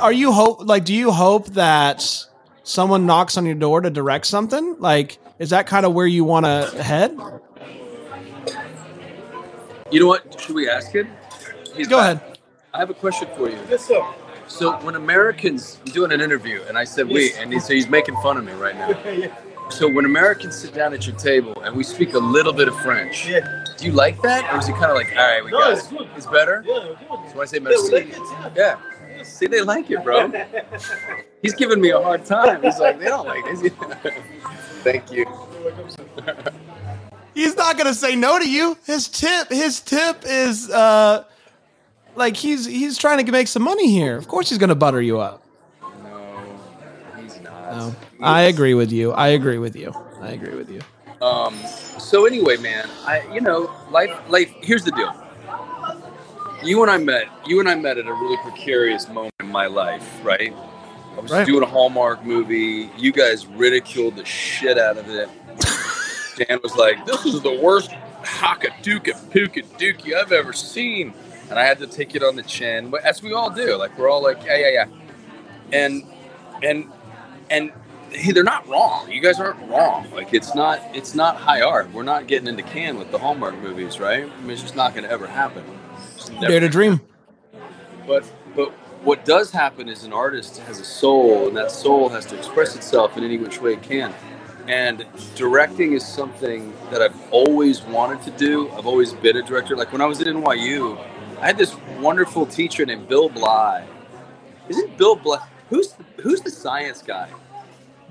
[0.00, 0.84] are you hope like?
[0.84, 2.04] Do you hope that
[2.64, 4.76] someone knocks on your door to direct something?
[4.80, 7.18] Like, is that kind of where you want to head?
[9.90, 10.40] You know what?
[10.40, 11.08] Should we ask him?
[11.74, 12.22] He's Go back.
[12.22, 12.38] ahead.
[12.72, 13.58] I have a question for you.
[13.68, 14.06] Yes, sir.
[14.46, 17.88] So when Americans I'm doing an interview, and I said we, and he, so he's
[17.88, 18.90] making fun of me right now.
[19.10, 19.36] yeah.
[19.68, 22.76] So when Americans sit down at your table and we speak a little bit of
[22.80, 23.64] French, Yeah.
[23.76, 25.72] do you like that, or is it kind of like, all right, we No, got
[25.72, 25.98] it's it.
[25.98, 26.08] good.
[26.16, 26.62] It's better.
[26.64, 27.30] Yeah, good.
[27.30, 28.50] So when I say Yeah, merci, like it, yeah.
[28.56, 28.76] yeah.
[29.24, 30.32] See, they like it, bro.
[31.42, 32.62] He's giving me a hard time.
[32.62, 33.72] He's like, they don't like it.
[34.84, 35.26] Thank you.
[37.34, 38.78] He's not gonna say no to you.
[38.86, 41.24] His tip, his tip is uh
[42.16, 44.16] Like he's he's trying to make some money here.
[44.18, 45.42] Of course he's going to butter you up.
[46.04, 46.60] No,
[47.16, 47.72] he's not.
[47.72, 49.12] No, I agree with you.
[49.12, 49.94] I agree with you.
[50.20, 50.80] I agree with you.
[51.22, 51.56] Um.
[51.98, 54.52] So anyway, man, I you know life life.
[54.62, 55.14] Here's the deal.
[56.64, 57.26] You and I met.
[57.46, 60.54] You and I met at a really precarious moment in my life, right?
[61.16, 61.46] I was Right.
[61.46, 62.90] doing a Hallmark movie.
[62.96, 65.28] You guys ridiculed the shit out of it.
[66.48, 67.90] Dan was like, "This is the worst
[68.24, 71.12] haka duka puka dookie I've ever seen,"
[71.50, 73.76] and I had to take it on the chin, but as we all do.
[73.76, 74.84] Like we're all like, "Yeah, yeah, yeah,"
[75.72, 76.04] and
[76.62, 76.90] and
[77.50, 77.70] and
[78.10, 79.10] hey, they're not wrong.
[79.10, 80.06] You guys aren't wrong.
[80.14, 81.92] Like it's not it's not high art.
[81.92, 84.24] We're not getting into Cannes with the Hallmark movies, right?
[84.24, 85.64] I mean, it's just not going to ever happen.
[86.40, 87.00] Dare to dream.
[88.06, 88.24] but
[88.54, 88.70] but
[89.04, 92.76] what does happen is an artist has a soul, and that soul has to express
[92.76, 94.14] itself in any which way it can.
[94.68, 95.04] And
[95.34, 98.70] directing is something that I've always wanted to do.
[98.70, 99.76] I've always been a director.
[99.76, 100.98] Like when I was at NYU,
[101.40, 103.84] I had this wonderful teacher named Bill Bly.
[104.68, 105.44] Isn't Bill Bly?
[105.68, 107.28] Who's the, who's the science guy?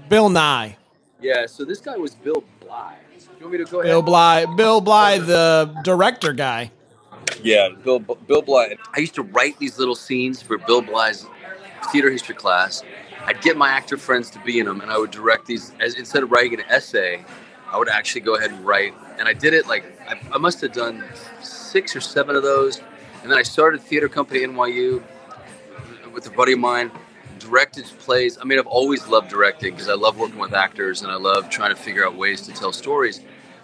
[0.10, 0.76] Bill Nye.
[1.22, 1.46] Yeah.
[1.46, 2.98] So this guy was Bill Bly.
[3.40, 4.06] You want me to go Bill ahead?
[4.06, 4.46] Bly.
[4.58, 6.72] Bill Bly, the director guy.
[7.44, 8.78] Yeah, Bill Bill Bly.
[8.96, 11.26] I used to write these little scenes for Bill Bly's
[11.92, 12.84] theater history class.
[13.26, 15.74] I'd get my actor friends to be in them, and I would direct these.
[15.80, 17.24] As instead of writing an essay,
[17.72, 18.94] I would actually go ahead and write.
[19.18, 21.04] And I did it like I, I must have done
[21.42, 22.82] six or seven of those.
[23.22, 25.02] And then I started theater company NYU
[26.14, 26.92] with a buddy of mine.
[27.40, 28.38] Directed plays.
[28.40, 31.50] I mean, I've always loved directing because I love working with actors and I love
[31.50, 33.22] trying to figure out ways to tell stories.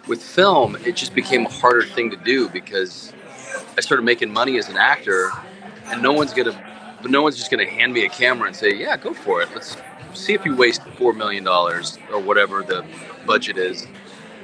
[0.08, 3.14] With film, it just became a harder thing to do because
[3.78, 5.32] I started making money as an actor,
[5.88, 8.74] and no one's gonna, but no one's just gonna hand me a camera and say,
[8.74, 9.50] "Yeah, go for it.
[9.54, 9.78] Let's
[10.14, 12.84] see if you waste four million dollars or whatever the
[13.26, 13.88] budget is."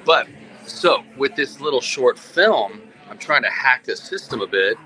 [0.05, 0.27] But
[0.65, 4.77] so with this little short film, I'm trying to hack the system a bit,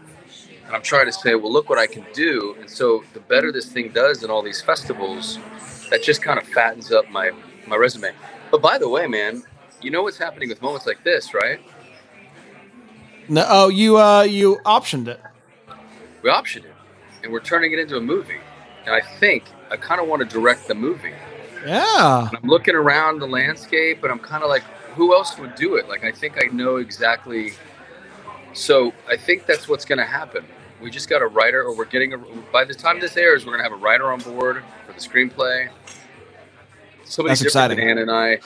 [0.65, 3.51] and I'm trying to say, "Well, look what I can do." And so the better
[3.51, 5.39] this thing does in all these festivals,
[5.89, 7.31] that just kind of fattens up my
[7.65, 8.11] my resume.
[8.51, 9.43] But by the way, man,
[9.81, 11.59] you know what's happening with moments like this, right?
[13.29, 15.19] No, oh, you uh, you optioned it.
[16.21, 16.73] we optioned it.
[17.23, 18.39] And we're turning it into a movie.
[18.85, 21.13] And i think i kind of want to direct the movie.
[21.65, 22.27] Yeah.
[22.29, 24.63] and i'm looking around the landscape and i'm kind of like
[24.95, 25.89] who else would do it?
[25.89, 27.53] Like i think i know exactly
[28.53, 30.45] so i think that's what's going to happen.
[30.81, 32.17] We just got a writer or we're getting a
[32.53, 34.99] by the time this airs we're going to have a writer on board for the
[34.99, 35.69] screenplay.
[37.03, 37.89] Somebody That's different than exciting.
[37.89, 38.39] ann and i.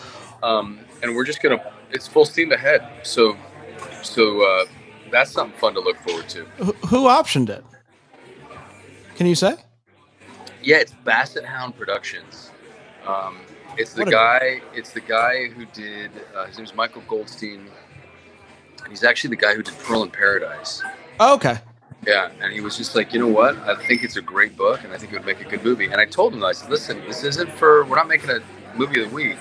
[0.43, 2.87] Um, and we're just going to it's full steam ahead.
[3.03, 3.37] So
[4.03, 4.65] so uh,
[5.11, 7.63] that's something fun to look forward to Who, who optioned it?
[9.15, 9.55] Can you say?
[10.63, 12.51] Yeah, it's Basset Hound Productions.
[13.05, 13.39] Um,
[13.77, 14.61] it's the a- guy.
[14.73, 16.11] It's the guy who did.
[16.35, 17.67] Uh, his name's Michael Goldstein.
[18.89, 20.81] He's actually the guy who did Pearl in Paradise.
[21.19, 21.59] Oh, okay.
[22.05, 23.55] Yeah, and he was just like, you know what?
[23.59, 25.85] I think it's a great book, and I think it would make a good movie.
[25.85, 27.85] And I told him, I said, listen, this isn't for.
[27.85, 28.41] We're not making a
[28.75, 29.37] movie of the week.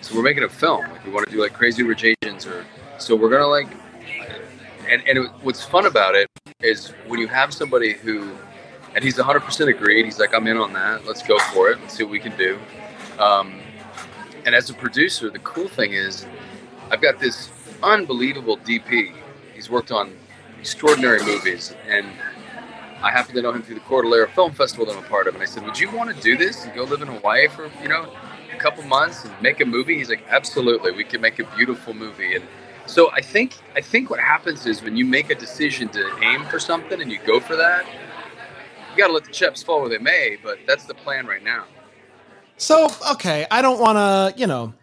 [0.00, 0.88] So we're making a film.
[0.90, 2.64] Like we want to do like Crazy Rich Asians, or
[3.02, 3.68] so we're gonna like.
[4.88, 6.28] And and it, what's fun about it
[6.60, 8.32] is when you have somebody who,
[8.94, 10.04] and he's 100% agreed.
[10.04, 11.04] He's like, I'm in on that.
[11.06, 11.80] Let's go for it.
[11.80, 12.58] Let's see what we can do.
[13.18, 13.60] Um,
[14.44, 16.26] and as a producer, the cool thing is,
[16.90, 17.50] I've got this
[17.82, 19.12] unbelievable DP.
[19.54, 20.12] He's worked on
[20.60, 22.06] extraordinary movies, and
[23.02, 25.34] I happen to know him through the Cordillera Film Festival that I'm a part of.
[25.34, 27.70] And I said, "Would you want to do this and go live in Hawaii for
[27.82, 28.12] you know
[28.52, 31.94] a couple months and make a movie?" He's like, "Absolutely, we can make a beautiful
[31.94, 32.44] movie." And
[32.86, 36.44] so I think I think what happens is when you make a decision to aim
[36.46, 37.84] for something and you go for that,
[38.90, 40.36] you got to let the chips fall where they may.
[40.42, 41.64] But that's the plan right now.
[42.58, 44.74] So, okay, I don't want to, you know,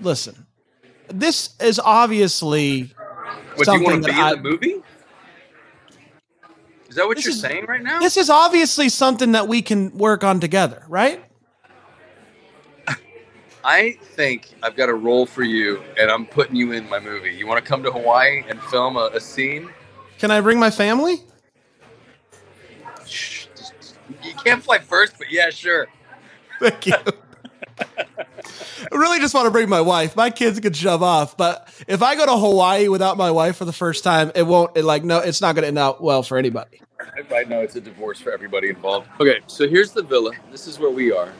[0.00, 0.46] listen.
[1.08, 2.92] This is obviously
[3.56, 4.76] What do you want to be that in the movie?
[6.88, 7.98] Is that what This you're is- saying right now?
[8.00, 11.22] this is obviously something that we can work on together, right?
[13.70, 17.32] I think I've got a role for you, and I'm putting you in my movie.
[17.34, 19.68] You want to come to Hawaii and film a, a scene?
[20.18, 21.16] Can I bring my family?
[23.06, 25.86] Shh, just- You can't fly first, but yeah, sure.
[26.60, 26.94] Thank you.
[27.98, 30.16] I really just want to bring my wife.
[30.16, 33.66] My kids could shove off, but if I go to Hawaii without my wife for
[33.66, 34.76] the first time, it won't.
[34.78, 36.80] It like no, it's not going to end out well for anybody.
[37.34, 39.08] I know it's a divorce for everybody involved.
[39.20, 40.30] Okay, so here's the villa.
[40.50, 41.30] This is where we are.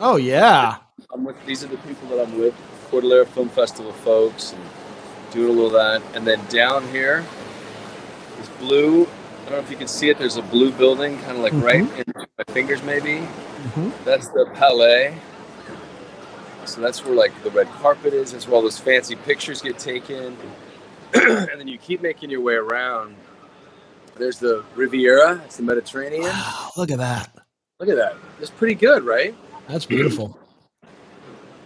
[0.00, 0.78] Oh yeah,
[1.12, 2.54] I'm with these are the people that I'm with,
[2.90, 4.62] Cordillera Film Festival folks, and
[5.32, 6.16] doing a little of that.
[6.16, 7.24] And then down here
[8.40, 9.02] is blue.
[9.04, 10.18] I don't know if you can see it.
[10.18, 13.26] There's a blue building, kind of like right in my fingers, maybe.
[13.68, 13.92] Mhm.
[14.04, 15.16] That's the Palais.
[16.64, 18.32] So that's where like the red carpet is.
[18.32, 20.36] That's where all those fancy pictures get taken.
[21.14, 23.14] and then you keep making your way around.
[24.16, 25.40] There's the Riviera.
[25.44, 26.22] It's the Mediterranean.
[26.24, 27.30] Wow, look at that.
[27.78, 28.16] Look at that.
[28.40, 29.34] It's pretty good, right?
[29.68, 30.36] That's beautiful.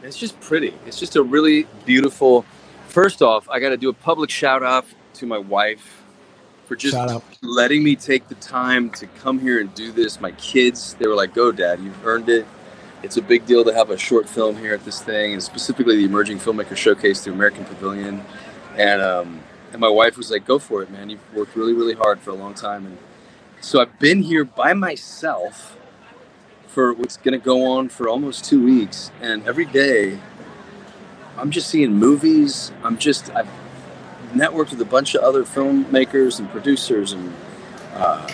[0.03, 0.75] It's just pretty.
[0.87, 2.45] It's just a really beautiful.
[2.89, 6.03] First off, I got to do a public shout out to my wife
[6.67, 6.97] for just
[7.43, 10.21] letting me take the time to come here and do this.
[10.21, 12.47] My kids, they were like, "Go, Dad, you've earned it."
[13.03, 15.97] It's a big deal to have a short film here at this thing, and specifically
[15.97, 18.23] the Emerging Filmmaker Showcase through American Pavilion.
[18.77, 19.41] And um,
[19.73, 21.11] and my wife was like, "Go for it, man!
[21.11, 22.99] You've worked really, really hard for a long time." And
[23.61, 25.77] so I've been here by myself
[26.71, 30.21] for what's going to go on for almost two weeks, and every day
[31.37, 32.71] I'm just seeing movies.
[32.85, 33.49] I'm just I've
[34.33, 37.35] networked with a bunch of other filmmakers and producers, and
[37.95, 38.29] uh,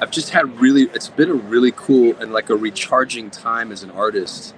[0.00, 0.84] I've just had really.
[0.94, 4.54] It's been a really cool and like a recharging time as an artist,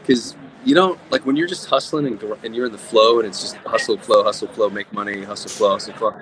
[0.00, 0.34] because
[0.64, 3.40] you don't like when you're just hustling and, and you're in the flow, and it's
[3.40, 6.14] just hustle, flow, hustle, flow, make money, hustle, flow, hustle, flow.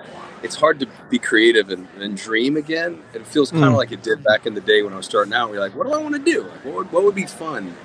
[0.43, 3.01] It's hard to be creative and, and dream again.
[3.13, 3.77] It feels kind of Mm.
[3.77, 5.51] like it did back in the day when I was starting out.
[5.51, 6.43] You're like, what do I want to do?
[6.43, 7.75] Like, what, would, what would be fun?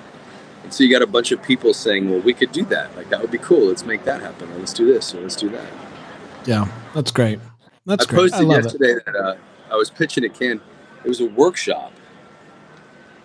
[0.63, 2.95] And so you got a bunch of people saying, well, we could do that.
[2.95, 3.67] Like that would be cool.
[3.67, 4.49] Let's make that happen.
[4.53, 5.13] Or let's do this.
[5.13, 5.67] Or let's do that.
[6.45, 7.39] Yeah, that's great.
[7.85, 8.19] That's I great.
[8.19, 8.63] I posted love it.
[8.63, 9.35] yesterday that uh,
[9.71, 10.61] I was pitching at Cannes.
[11.03, 11.91] It was a workshop,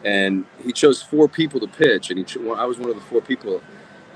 [0.05, 3.03] and he chose four people to pitch, and he cho- I was one of the
[3.03, 3.63] four people.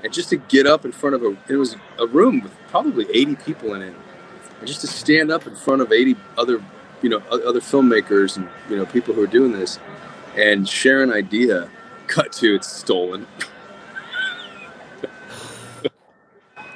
[0.03, 3.05] And just to get up in front of a, it was a room with probably
[3.13, 3.93] 80 people in it,
[4.59, 6.63] and just to stand up in front of 80 other,
[7.01, 9.79] you know, other filmmakers and you know people who are doing this,
[10.35, 11.69] and share an idea.
[12.07, 13.25] Cut to it's stolen.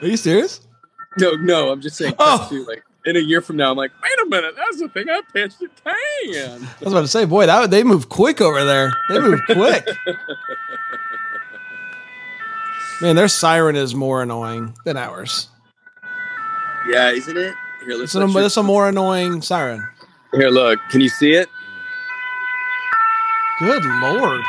[0.01, 0.61] Are you serious?
[1.19, 2.13] No, no, I'm just saying.
[2.13, 2.49] Cut Oh.
[2.49, 5.09] to like in a year from now, I'm like, wait a minute, that's the thing
[5.09, 6.63] I pitched at Cannes.
[6.63, 8.91] I was about to say, boy, that they move quick over there.
[9.09, 9.87] They move quick.
[13.01, 15.47] Man, their siren is more annoying than ours.
[16.87, 17.53] Yeah, isn't it?
[17.85, 19.87] Here, let's It's a, let it's a more annoying siren.
[20.33, 20.79] Here, look.
[20.89, 21.47] Can you see it?
[23.59, 24.41] Good lord.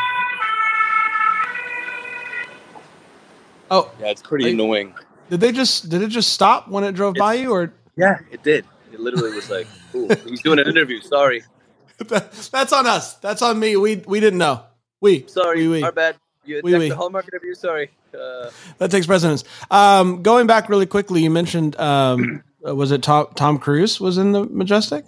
[3.71, 4.95] Oh, Yeah, it's pretty annoying.
[5.31, 8.43] did they just did it just stop when it drove by you, or Yeah, it
[8.43, 8.65] did.
[8.93, 11.45] It literally was like, "Ooh, he's doing an interview." Sorry,
[11.99, 13.15] that's on us?
[13.17, 13.77] That's on me.
[13.77, 14.63] We we didn't know.
[15.01, 15.83] We sorry, we, we.
[15.83, 16.17] our bad.
[16.45, 16.89] You Oui, attacked oui.
[16.89, 17.55] the Hallmark interview.
[17.55, 17.91] Sorry.
[18.15, 19.45] Uh, that takes precedence.
[19.71, 24.17] Um, going back really quickly, you mentioned um, uh, was it Tom Tom Cruise was
[24.19, 25.07] in the Majestic?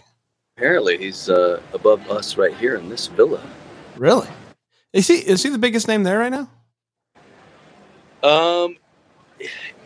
[0.58, 3.40] apparently, he's uh, above us right here in this villa.
[3.96, 4.28] Really?
[4.92, 6.48] Is he is he the biggest name there right now?
[8.22, 8.76] Um,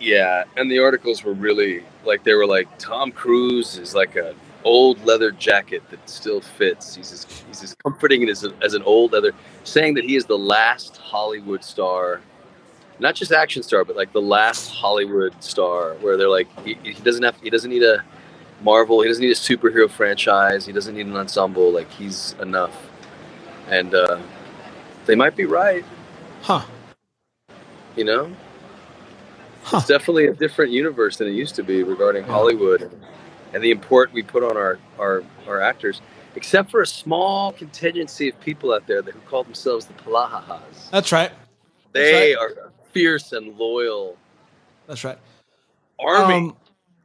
[0.01, 4.35] yeah, and the articles were really like they were like Tom Cruise is like a
[4.65, 6.97] old leather jacket that still fits.
[6.97, 9.33] He's as, he's as comforting as, a, as an old leather,
[9.65, 12.21] saying that he is the last Hollywood star,
[13.01, 16.95] not just action star, but like the last Hollywood star, where they're like he, he
[16.95, 18.05] doesn't have he doesn't need a
[18.63, 22.75] Marvel, he doesn't need a superhero franchise, he doesn't need an ensemble, like he's enough,
[23.69, 24.21] and uh,
[25.07, 25.85] they might be right,
[26.43, 26.65] Huh?
[27.97, 28.31] you know.
[29.67, 29.79] Huh?
[29.79, 33.03] It's definitely a different universe than it used to be regarding Hollywood and,
[33.53, 36.01] and the import we put on our, our, our actors,
[36.37, 40.89] except for a small contingency of people out there that, who call themselves the Palahahas.
[40.93, 41.33] That's right.
[41.91, 42.57] They right.
[42.57, 44.17] are fierce and loyal
[44.87, 45.19] That's right.
[45.99, 46.35] army.
[46.35, 46.57] Um,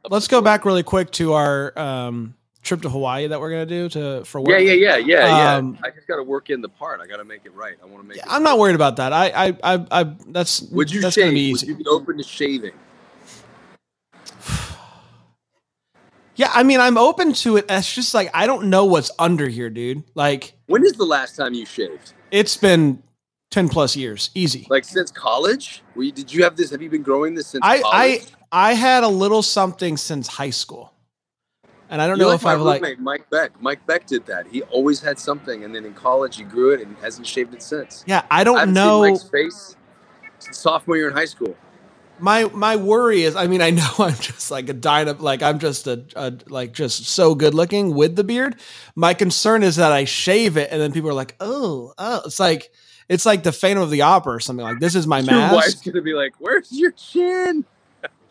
[0.08, 3.88] let's go back really quick to our um, trip to Hawaii that we're gonna do
[3.90, 4.50] to for work.
[4.50, 5.54] Yeah, yeah, yeah, yeah, yeah.
[5.56, 7.00] Um, I just got to work in the part.
[7.00, 7.76] I got to make it right.
[7.82, 8.28] I want to make Yeah, it.
[8.32, 9.12] I'm not worried about that.
[9.12, 11.24] I, I, I, I that's Would you that's shave?
[11.24, 12.72] gonna be Would you be open to shaving?
[16.34, 17.66] Yeah, I mean, I'm open to it.
[17.68, 20.02] It's just like I don't know what's under here, dude.
[20.14, 22.14] Like When is the last time you shaved?
[22.30, 23.02] it's been
[23.50, 24.66] ten plus years, easy.
[24.70, 25.82] Like since college?
[25.94, 26.70] You, did you have this?
[26.70, 28.22] Have you been growing this since I, I.
[28.50, 30.92] I had a little something since high school,
[31.92, 32.98] and I don't You're know if I've like.
[32.98, 33.60] Mike Beck.
[33.60, 34.46] Mike Beck did that.
[34.48, 37.62] He always had something, and then in college he grew it and hasn't shaved it
[37.62, 38.02] since.
[38.06, 39.02] Yeah, I I don't haven't know.
[39.02, 39.76] Mike's face
[40.38, 41.54] since sophomore year in high school.
[42.18, 45.58] my my worry is i mean i know i'm just like a dynamo like i'm
[45.58, 48.56] just a, a like just so good looking with the beard
[48.94, 52.38] my concern is that i shave it and then people are like oh oh it's
[52.40, 52.70] like
[53.08, 55.74] it's like the phantom of the opera or something like this is my Your wife's
[55.74, 57.64] mask gonna be like, "Where's your chin?"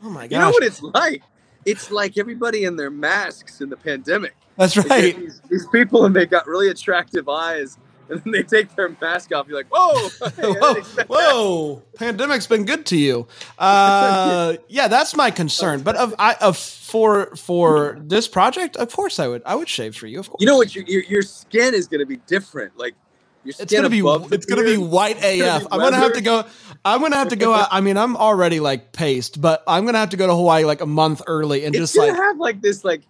[0.04, 0.36] oh my god!
[0.36, 1.24] You know what it's like?
[1.66, 4.34] It's like everybody in their masks in the pandemic.
[4.58, 7.78] that's right These, these people and they got really attractive eyes,
[8.10, 9.48] and then they take their mask off.
[9.48, 13.28] You're like, "Whoa, hey, whoa, whoa pandemic's been good to you
[13.60, 19.20] uh yeah that's my concern but of i of for for this project of course
[19.20, 20.74] i would i would shave for you of course You know what?
[20.76, 22.78] Your, your your skin is gonna be different.
[22.78, 22.96] Like
[23.44, 24.00] your skin It's gonna be
[24.36, 25.62] it's gonna be white gonna AF.
[25.62, 26.46] be I'm gonna have to go.
[26.84, 27.68] I'm gonna have to go out.
[27.72, 30.82] I mean, I'm already like paced, but I'm gonna have to go to Hawaii like
[30.82, 33.02] a month early and just like have like this like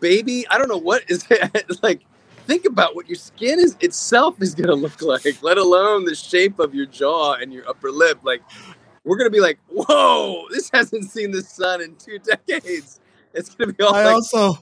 [0.00, 0.46] baby.
[0.48, 2.02] I don't know what is it like.
[2.46, 6.58] Think about what your skin is itself is gonna look like, let alone the shape
[6.58, 8.18] of your jaw and your upper lip.
[8.24, 8.42] Like,
[9.04, 12.98] we're gonna be like, whoa, this hasn't seen the sun in two decades.
[13.32, 14.58] It's gonna be all I like, also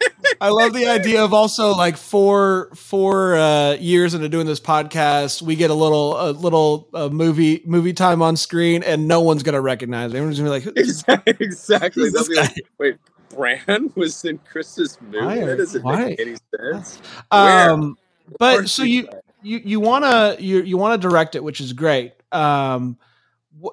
[0.40, 5.42] I love the idea of also like four four uh, years into doing this podcast,
[5.42, 9.42] we get a little a little uh, movie movie time on screen, and no one's
[9.42, 10.12] gonna recognize.
[10.12, 10.16] It.
[10.16, 11.34] Everyone's gonna be like, exactly.
[11.40, 12.02] exactly.
[12.04, 12.96] Who's this be like, wait,
[13.30, 15.24] Bran was in Chris's movie.
[15.24, 16.04] Why That doesn't why?
[16.06, 17.00] make any sense.
[17.30, 17.96] Um,
[18.38, 19.08] but so you
[19.42, 22.12] you you want to you you want to direct it, which is great.
[22.32, 22.98] Um,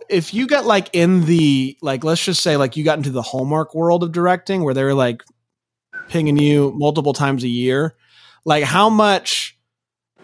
[0.10, 3.22] if you got like in the like, let's just say like you got into the
[3.22, 5.24] Hallmark world of directing, where they're like
[6.10, 7.96] pinging you multiple times a year,
[8.46, 9.58] like how much,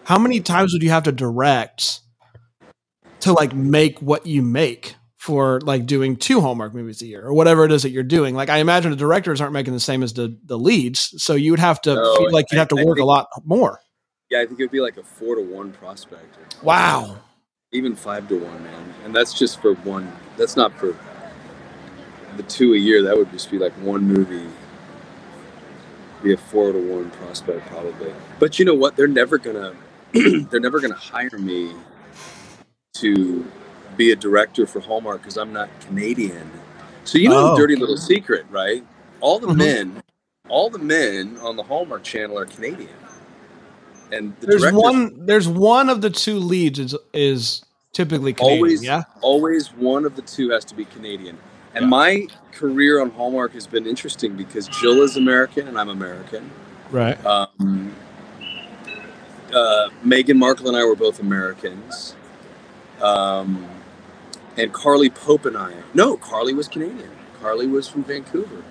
[0.04, 2.00] how many times would you have to direct
[3.20, 4.96] to like make what you make?
[5.18, 8.34] For like doing two Hallmark movies a year or whatever it is that you're doing.
[8.34, 11.14] Like I imagine the directors aren't making the same as the the leads.
[11.22, 13.28] So you would have to No, feel like you'd have to I- work a lot
[13.44, 13.78] more.
[14.30, 16.36] Yeah, I think it would be like a four to one prospect.
[16.64, 17.18] Wow.
[17.70, 18.94] Even five to one, man.
[19.04, 20.10] And that's just for one.
[20.36, 20.96] That's not for
[22.36, 23.04] the two a year.
[23.04, 24.48] That would just be like one movie.
[26.22, 28.12] Be a four to one prospect probably.
[28.38, 28.96] But you know what?
[28.96, 29.74] They're never gonna.
[30.12, 31.72] they're never gonna hire me
[32.94, 33.44] to
[33.96, 36.50] be a director for Hallmark because I'm not Canadian.
[37.04, 37.50] So you know Oh.
[37.54, 38.84] the dirty little secret, right?
[39.20, 39.56] All the Mhm.
[39.56, 40.02] men,
[40.48, 42.88] all the men on the Hallmark Channel are Canadian.
[44.12, 45.26] And the There's one.
[45.26, 48.58] There's one of the two leads is is typically Canadian.
[48.58, 49.02] always yeah.
[49.22, 51.38] always one of the two has to be Canadian.
[51.74, 51.88] And Yeah.
[51.88, 56.50] my career on Hallmark has been interesting because Jill is American and I'm American.
[56.90, 57.24] Right.
[57.24, 57.92] Um,
[59.52, 62.14] uh, Meghan Markle and I were both Americans.
[63.00, 63.66] Um,
[64.56, 65.72] and Carly Pope and I.
[65.94, 67.10] No, Carly was Canadian.
[67.40, 68.62] Carly was from Vancouver.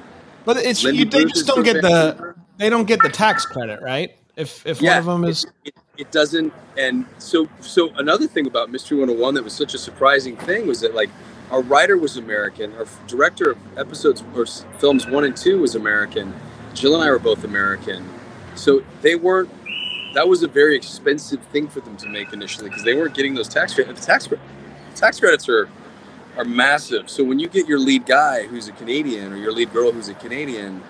[0.45, 3.82] But it's you, they Bruce just don't get the they don't get the tax credit,
[3.82, 4.16] right?
[4.36, 8.72] If if one of them is it, it doesn't and so so another thing about
[8.72, 11.10] mystery 101 that was such a surprising thing was that like
[11.52, 12.74] our writer was american.
[12.76, 14.45] Our director of episodes or
[14.80, 16.34] films one and two was american.
[16.74, 18.10] Jill and i were both american.
[18.56, 19.49] So they weren't
[20.14, 23.34] that was a very expensive thing for them to make initially because they weren't getting
[23.34, 24.28] those tax credits tax,
[24.95, 25.70] tax credits are
[26.38, 27.10] are massive.
[27.10, 30.10] So when you get your lead guy who's a canadian or your lead girl who's
[30.10, 30.82] a canadian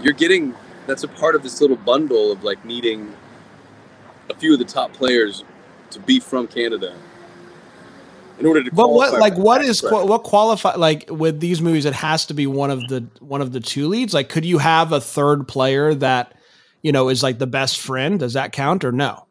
[0.00, 0.54] you're getting
[0.86, 3.14] that's a part of this little bundle of like needing
[4.30, 5.44] a few of the top players
[5.90, 6.94] to be from Canada
[8.38, 8.70] in order to.
[8.72, 10.06] but what like what is credit.
[10.06, 11.84] what qualify like with these movies?
[11.84, 14.14] It has to be one of the one of the two leads.
[14.14, 16.34] Like, could you have a third player that
[16.82, 18.18] you know is like the best friend?
[18.18, 19.26] Does that count or no?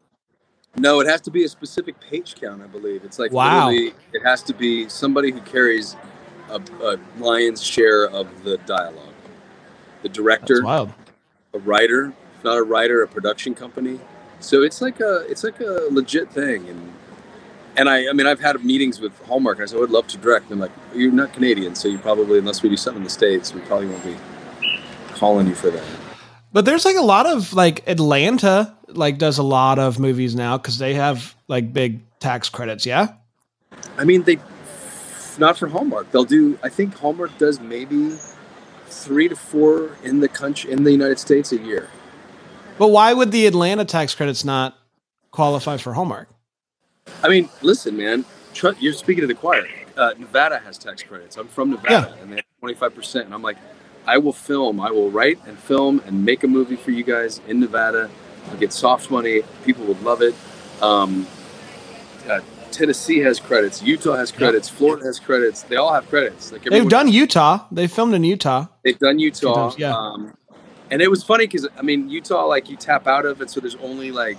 [0.76, 2.60] No, it has to be a specific page count.
[2.62, 3.70] I believe it's like Wow.
[3.70, 3.94] it
[4.24, 5.94] has to be somebody who carries
[6.50, 9.14] a, a lion's share of the dialogue.
[10.02, 14.00] The director, a writer, if not a writer, a production company.
[14.40, 16.92] So it's like a it's like a legit thing, and
[17.76, 19.58] and I I mean I've had meetings with Hallmark.
[19.58, 20.50] And I said I would love to direct.
[20.50, 23.10] And they're like, you're not Canadian, so you probably unless we do something in the
[23.10, 24.16] states, we probably won't be
[25.14, 25.84] calling you for that.
[26.52, 30.56] But there's like a lot of like Atlanta like does a lot of movies now
[30.56, 32.86] because they have like big tax credits.
[32.86, 33.14] Yeah.
[33.98, 34.38] I mean they
[35.38, 36.10] not for Hallmark.
[36.12, 36.58] They'll do.
[36.62, 38.16] I think Hallmark does maybe
[38.86, 41.90] three to four in the country in the United States a year.
[42.78, 44.76] But why would the Atlanta tax credits not
[45.30, 46.28] qualify for Hallmark?
[47.22, 48.24] I mean, listen, man.
[48.52, 49.66] Tr- you're speaking to the choir.
[49.96, 51.36] Uh, Nevada has tax credits.
[51.36, 53.24] I'm from Nevada, and they have 25 percent.
[53.26, 53.56] And I'm like,
[54.06, 54.80] I will film.
[54.80, 58.10] I will write and film and make a movie for you guys in Nevada.
[58.50, 59.42] I'll get soft money.
[59.64, 60.34] People would love it.
[60.82, 61.26] Um,
[62.28, 62.40] uh,
[62.70, 63.82] Tennessee has credits.
[63.82, 64.68] Utah has credits.
[64.68, 65.62] Florida has credits.
[65.62, 66.52] They all have credits.
[66.52, 67.66] Like They've done Utah.
[67.70, 68.66] They filmed in Utah.
[68.82, 69.68] They've done Utah.
[69.68, 69.94] times, yeah.
[69.96, 70.36] Um,
[70.90, 73.60] and it was funny because I mean Utah, like you tap out of it, so
[73.60, 74.38] there's only like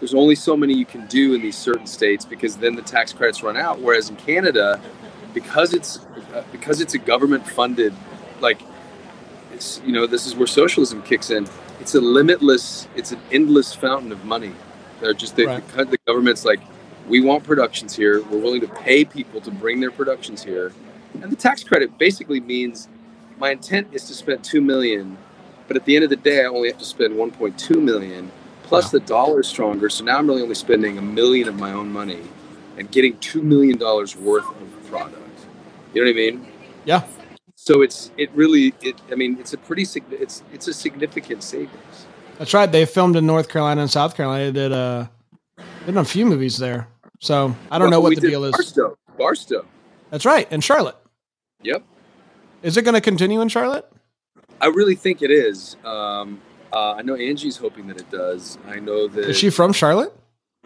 [0.00, 3.12] there's only so many you can do in these certain states because then the tax
[3.12, 3.80] credits run out.
[3.80, 4.80] Whereas in Canada,
[5.34, 5.98] because it's
[6.34, 7.94] uh, because it's a government funded,
[8.40, 8.60] like
[9.52, 11.46] it's you know this is where socialism kicks in.
[11.80, 14.52] It's a limitless, it's an endless fountain of money.
[15.00, 15.66] They're just they, Right.
[15.68, 16.60] the, the government's like,
[17.08, 18.22] we want productions here.
[18.24, 20.72] We're willing to pay people to bring their productions here,
[21.22, 22.88] and the tax credit basically means
[23.38, 25.16] my intent is to spend two million,
[25.68, 28.30] but at the end of the day, I only have to spend 1.2 million.
[28.70, 28.90] Plus, Wow.
[29.00, 31.92] the dollar is stronger, so now I'm really only spending a million of my own
[31.92, 32.20] money
[32.78, 35.16] and getting two million dollars worth of product.
[35.92, 36.46] You know what I mean?
[36.84, 37.02] Yeah.
[37.56, 38.94] So it's it really it.
[39.10, 42.06] I mean, it's a pretty it's it's a significant savings.
[42.38, 42.70] That's right.
[42.70, 44.44] They filmed in North Carolina and South Carolina.
[44.44, 45.08] They did uh
[45.84, 46.86] did a few movies there.
[47.18, 48.52] So I don't know what the deal is.
[48.52, 49.66] Barstow, Barstow.
[50.10, 50.50] That's right.
[50.52, 50.96] In Charlotte.
[51.64, 51.82] Yep.
[52.62, 53.90] Is it going to continue in Charlotte?
[54.60, 55.76] I really think it is.
[55.84, 56.40] Um,
[56.72, 58.58] uh, I know Angie's hoping that it does.
[58.66, 60.12] I know that Is she from Charlotte?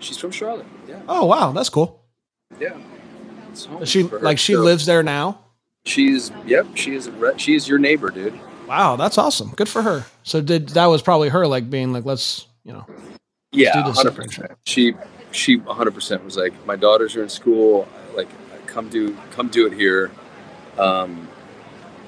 [0.01, 0.67] she's from Charlotte.
[0.89, 2.03] Yeah, Oh wow, that's cool.
[2.61, 2.77] yeah.
[3.51, 5.41] It's home Is she like she So lives there now?
[5.87, 6.67] She's yep.
[6.75, 7.09] She is.
[7.11, 8.39] re- She is your neighbor, dude.
[8.67, 9.51] Wow, that's awesome.
[9.51, 10.05] Good for her.
[10.23, 12.87] So did that was probably her like being like, let's you know,
[13.53, 14.53] Yeah, hundred percent.
[14.65, 14.95] She
[15.31, 17.87] she hundred percent was like, my daughters are in school.
[18.17, 18.29] Like,
[18.67, 20.11] come do come do it here.
[20.79, 21.29] Um,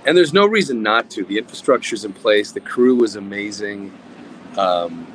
[0.07, 1.25] and there's no reason not to.
[1.25, 2.53] The infrastructure's in place.
[2.53, 3.93] The crew was amazing.
[4.57, 5.07] Um,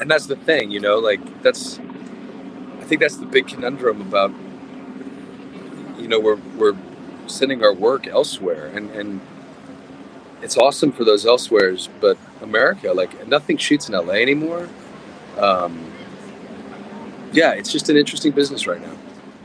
[0.00, 0.98] and that's the thing, you know.
[0.98, 4.30] Like that's, I think that's the big conundrum about,
[5.98, 6.76] you know, we're we're
[7.26, 9.20] sending our work elsewhere, and and
[10.42, 14.68] it's awesome for those elsewheres, but America, like nothing shoots in LA anymore.
[15.38, 15.92] Um,
[17.32, 18.96] yeah, it's just an interesting business right now.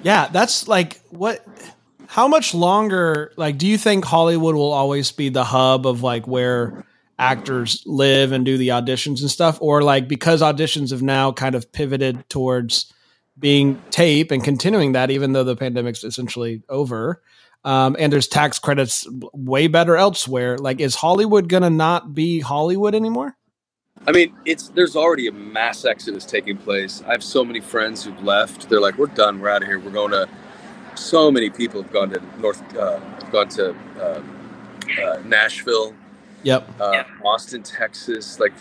[0.04, 1.44] yeah, that's like what.
[2.12, 3.32] How much longer?
[3.38, 6.84] Like, do you think Hollywood will always be the hub of like where
[7.18, 11.56] actors live and do the auditions and stuff, or like because auditions have now kind
[11.56, 12.92] of pivoted towards
[13.40, 17.22] being tape and continuing that, even though the pandemic's essentially over.
[17.64, 20.58] Um, and there's tax credits way better elsewhere.
[20.58, 23.38] Like, is Hollywood gonna not be Hollywood anymore?
[24.06, 27.04] I mean, it's there's already a mass exodus taking place.
[27.08, 28.68] I have so many friends who've left.
[28.68, 29.40] They're like, "We're done.
[29.40, 29.80] We're out of here.
[29.80, 30.28] We're going to."
[30.96, 33.00] So many people have gone to North, uh,
[33.32, 34.22] gone to uh,
[35.04, 35.94] uh, Nashville,
[36.44, 36.68] Yep.
[36.80, 38.40] uh, Austin, Texas.
[38.40, 38.54] Like,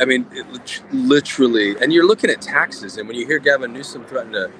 [0.00, 1.76] I mean, it, literally.
[1.80, 4.50] And you're looking at taxes, and when you hear Gavin Newsom threaten to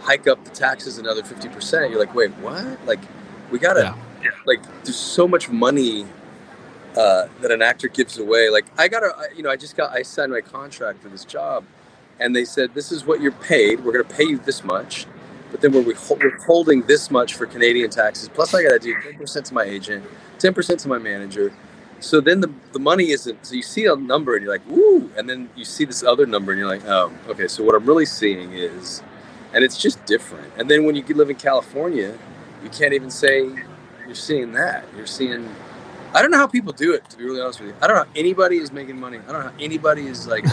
[0.00, 3.00] hike up the taxes another fifty percent, you're like, "Wait, what?" Like,
[3.50, 3.94] we gotta
[4.44, 4.60] like.
[4.84, 6.04] There's so much money
[6.96, 8.48] uh, that an actor gives away.
[8.50, 11.24] Like I got to, you know, I just got, I signed my contract for this
[11.24, 11.64] job,
[12.20, 13.84] and they said this is what you're paid.
[13.84, 15.06] We're going to pay you this much,
[15.50, 18.28] but then we're withhol- withholding this much for Canadian taxes.
[18.28, 20.04] Plus, I got to do ten percent to my agent,
[20.38, 21.52] ten percent to my manager.
[22.00, 23.46] So then the the money isn't.
[23.46, 26.26] So you see a number and you're like, ooh, and then you see this other
[26.26, 27.48] number and you're like, oh, okay.
[27.48, 29.02] So what I'm really seeing is,
[29.54, 30.52] and it's just different.
[30.58, 32.18] And then when you live in California,
[32.62, 33.48] you can't even say
[34.04, 34.84] you're seeing that.
[34.96, 35.48] You're seeing
[36.16, 37.08] I don't know how people do it.
[37.10, 39.18] To be really honest with you, I don't know how anybody is making money.
[39.18, 40.44] I don't know how anybody is like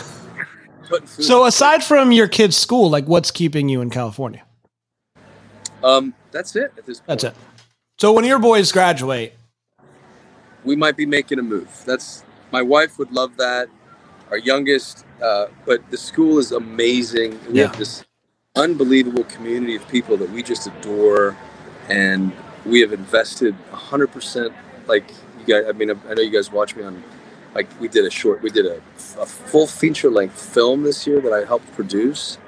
[0.90, 1.24] putting food.
[1.24, 4.44] So aside from your kid's school, like what's keeping you in California?
[5.84, 6.72] Um, that's it.
[6.78, 7.36] At this point, That's it.
[8.00, 9.34] So when your boys graduate,
[10.64, 11.84] we might be making a move.
[11.86, 13.68] That's my wife would love that.
[14.32, 17.40] Our youngest, uh, but the school is amazing.
[17.52, 17.68] We Yeah.
[17.68, 18.04] have this
[18.56, 21.36] unbelievable community of people that we just adore,
[21.90, 22.32] and
[22.66, 24.54] we have invested hundred percent.
[24.88, 27.04] Like you guys, I mean, I know you guys watch me on.
[27.54, 28.78] Like we did a short, we did a,
[29.20, 32.40] a full feature length film this year that I helped produce,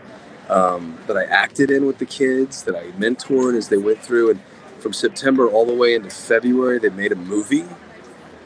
[0.50, 4.32] um, that I acted in with the kids, that I mentored as they went through,
[4.32, 4.42] and
[4.80, 7.66] from September all the way into February, they made a movie,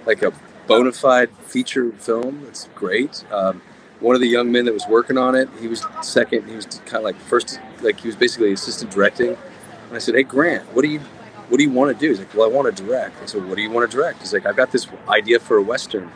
[0.05, 0.31] like a
[0.67, 2.45] bona fide feature film.
[2.47, 3.25] It's great.
[3.31, 3.61] Um,
[3.99, 6.47] one of the young men that was working on it, he was second.
[6.47, 9.29] He was kind of like first, like he was basically assistant directing.
[9.29, 10.99] And I said, "Hey Grant, what do you,
[11.49, 13.45] what do you want to do?" He's like, "Well, I want to direct." I said,
[13.45, 16.09] "What do you want to direct?" He's like, "I've got this idea for a western."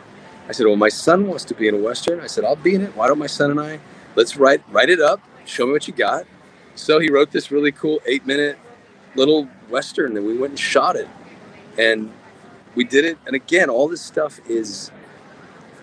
[0.48, 2.74] I said, "Well, my son wants to be in a western." I said, "I'll be
[2.74, 2.96] in it.
[2.96, 3.80] Why don't my son and I
[4.14, 5.20] let's write write it up?
[5.44, 6.26] Show me what you got."
[6.74, 8.58] So he wrote this really cool eight minute
[9.14, 11.08] little western, and we went and shot it,
[11.78, 12.12] and
[12.74, 13.18] we did it.
[13.26, 14.90] And again, all this stuff is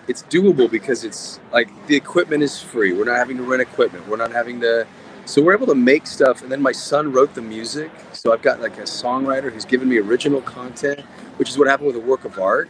[0.08, 2.92] it's doable because it's like the equipment is free.
[2.92, 4.08] We're not having to rent equipment.
[4.08, 4.86] We're not having to.
[5.24, 6.42] So we're able to make stuff.
[6.42, 7.90] And then my son wrote the music.
[8.12, 11.00] So I've got like a songwriter who's given me original content,
[11.36, 12.68] which is what happened with a work of art.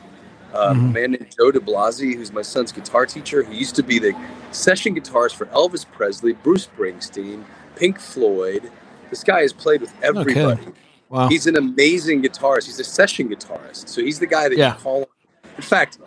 [0.53, 0.91] Uh, Mhm.
[0.91, 3.43] A man named Joe DeBlasi, who's my son's guitar teacher.
[3.43, 4.13] He used to be the
[4.51, 7.45] session guitarist for Elvis Presley, Bruce Springsteen,
[7.77, 8.71] Pink Floyd.
[9.11, 10.61] This guy has played with everybody.
[11.09, 12.67] wow, He's an amazing guitarist.
[12.67, 13.89] He's a session guitarist.
[13.89, 14.75] So he's the guy that Yeah.
[14.75, 15.09] you call.
[15.57, 15.99] In fact,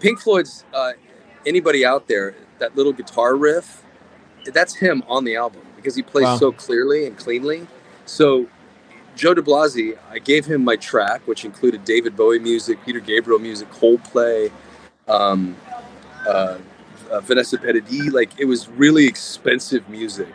[0.00, 0.92] Pink Floyd's uh,
[1.46, 3.82] anybody out there, that little guitar riff,
[4.52, 6.36] that's him on the album because he plays Wow.
[6.38, 7.66] so clearly and cleanly.
[8.06, 8.46] So
[9.16, 13.70] Joe DeBlasi, I gave him my track, which included David Bowie music, Peter Gabriel music,
[13.70, 14.50] Coldplay,
[15.06, 15.56] um,
[16.26, 16.58] uh,
[17.10, 18.12] uh, Vanessa Paradis.
[18.12, 20.34] Like it was really expensive music,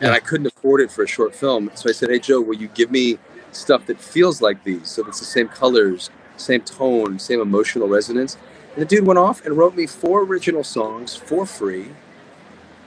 [0.00, 1.70] and I couldn't afford it for a short film.
[1.74, 3.18] So I said, "Hey Joe, will you give me
[3.52, 4.88] stuff that feels like these?
[4.88, 8.36] So it's the same colors, same tone, same emotional resonance."
[8.74, 11.88] And the dude went off and wrote me four original songs for free.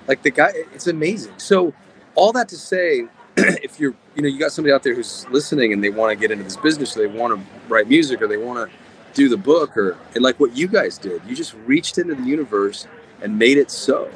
[0.08, 1.34] Like the guy, it's amazing.
[1.38, 1.74] So
[2.16, 3.08] all that to say,
[3.64, 6.16] if you're, you know, you got somebody out there who's listening and they want to
[6.16, 8.78] get into this business, or they want to write music, or they want to
[9.14, 12.24] do the book, or and like what you guys did, you just reached into the
[12.24, 12.88] universe
[13.22, 14.10] and made it so.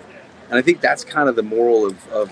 [0.49, 2.31] And I think that's kind of the moral of of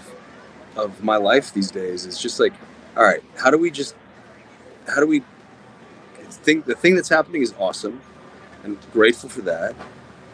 [0.77, 2.05] of my life these days.
[2.05, 2.53] It's just like,
[2.95, 3.95] all right, how do we just,
[4.87, 5.23] how do we
[6.29, 8.01] think the thing that's happening is awesome.
[8.63, 9.75] and grateful for that.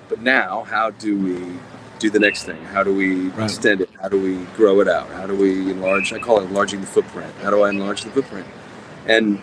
[0.09, 1.59] But now, how do we
[2.03, 2.61] do the next thing?
[2.65, 3.45] How do we Right.
[3.45, 3.89] extend it?
[4.01, 5.09] How do we grow it out?
[5.11, 6.11] How do we enlarge?
[6.11, 7.33] I call it enlarging the footprint.
[7.41, 8.45] How do I enlarge the footprint?
[9.07, 9.41] And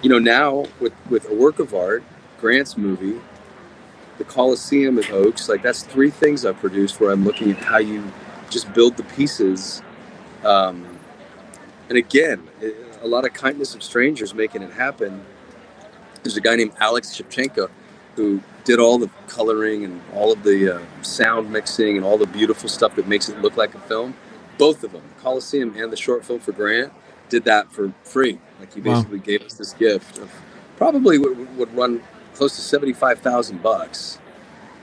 [0.00, 2.04] you know, now with with a work of art,
[2.40, 3.20] Grant's movie,
[4.18, 7.78] the Coliseum at Oaks, like that's three things I've produced where I'm looking at how
[7.78, 8.04] you
[8.50, 9.82] just build the pieces.
[10.44, 10.86] Um,
[11.88, 12.46] and again,
[13.02, 15.22] a lot of kindness of strangers making it happen.
[16.22, 17.68] There's a guy named Alex Shevchenko
[18.16, 22.26] who did all the coloring and all of the uh, sound mixing and all the
[22.26, 24.14] beautiful stuff that makes it look like a film.
[24.58, 26.92] Both of them, the Coliseum and the short film for Grant,
[27.28, 28.38] did that for free.
[28.58, 28.96] Like he Wow.
[28.96, 30.30] basically gave us this gift of
[30.76, 32.02] probably would, would run
[32.34, 34.18] close to seventy-five thousand bucks.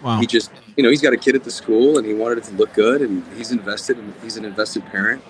[0.04, 0.20] Wow.
[0.20, 2.44] He just, you know, he's got a kid at the school and he wanted it
[2.46, 3.98] to look good, and he's invested.
[3.98, 5.24] And he's an invested parent.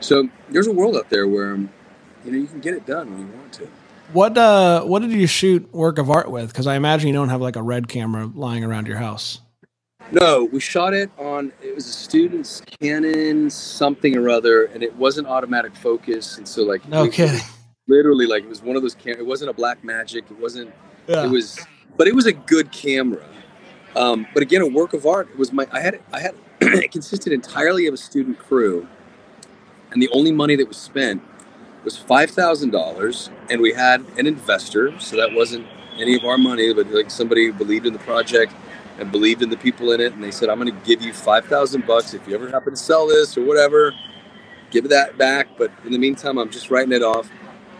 [0.00, 1.70] So there's a world out there where, you
[2.32, 3.68] know, you can get it done when you want to.
[4.12, 6.48] What uh what did you shoot work of art with?
[6.48, 9.40] Because I imagine you don't have like a red camera lying around your house.
[10.12, 11.52] No, we shot it on.
[11.62, 16.62] It was a student's Canon something or other, and it wasn't automatic focus, and so
[16.64, 17.40] like No we- kidding.
[17.86, 18.94] literally like it was one of those.
[18.96, 20.28] Cam- it wasn't a Blackmagic.
[20.30, 20.72] It wasn't.
[21.06, 21.24] Yeah.
[21.26, 21.60] It was,
[21.96, 23.24] but it was a good camera.
[23.94, 25.28] Um, but again, a work of art.
[25.30, 25.68] It was my.
[25.70, 26.00] I had.
[26.12, 26.34] I had.
[26.60, 28.88] it consisted entirely of a student crew,
[29.92, 31.22] and the only money that was spent
[31.84, 34.98] was five thousand dollars, and we had an investor.
[35.00, 35.66] So that wasn't
[35.98, 38.52] any of our money, but like somebody believed in the project
[38.98, 41.12] and believed in the people in it, and they said, "I'm going to give you
[41.12, 43.92] five thousand bucks if you ever happen to sell this or whatever.
[44.70, 47.30] Give that back." But in the meantime, I'm just writing it off,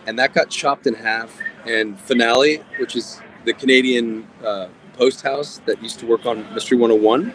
[0.07, 1.37] and that got chopped in half.
[1.65, 6.77] And Finale, which is the Canadian uh, post house that used to work on Mystery
[6.77, 7.33] 101,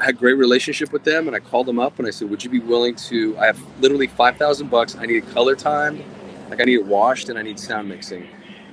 [0.00, 2.50] had great relationship with them, and I called them up and I said, "Would you
[2.50, 3.36] be willing to?
[3.38, 4.96] I have literally five thousand bucks.
[4.96, 6.02] I need color time,
[6.48, 8.28] like I need it washed, and I need sound mixing.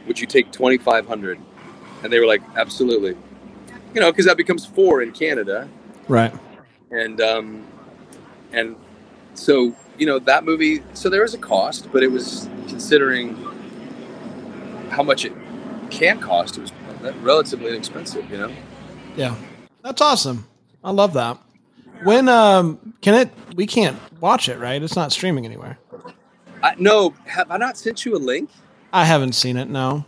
[0.07, 1.39] Would you take twenty five hundred?
[2.03, 3.15] And they were like, "Absolutely."
[3.93, 5.68] You know, because that becomes four in Canada,
[6.07, 6.34] Right.
[6.91, 7.65] and um,
[8.53, 8.76] and
[9.34, 10.84] so you know that movie.
[10.93, 13.36] So there was a cost, but it was considering
[14.91, 15.34] how much it
[15.89, 16.57] can cost.
[16.57, 16.72] It was
[17.22, 18.30] relatively inexpensive.
[18.30, 18.51] You know.
[19.15, 19.36] Yeah.
[19.84, 20.45] That's awesome.
[20.88, 21.38] I love that.
[22.03, 24.81] When um can it we can't watch it, right?
[24.81, 25.77] It's not streaming anywhere.
[26.63, 28.49] I, no, have I not sent you a link?
[28.93, 30.05] I haven't seen it, no.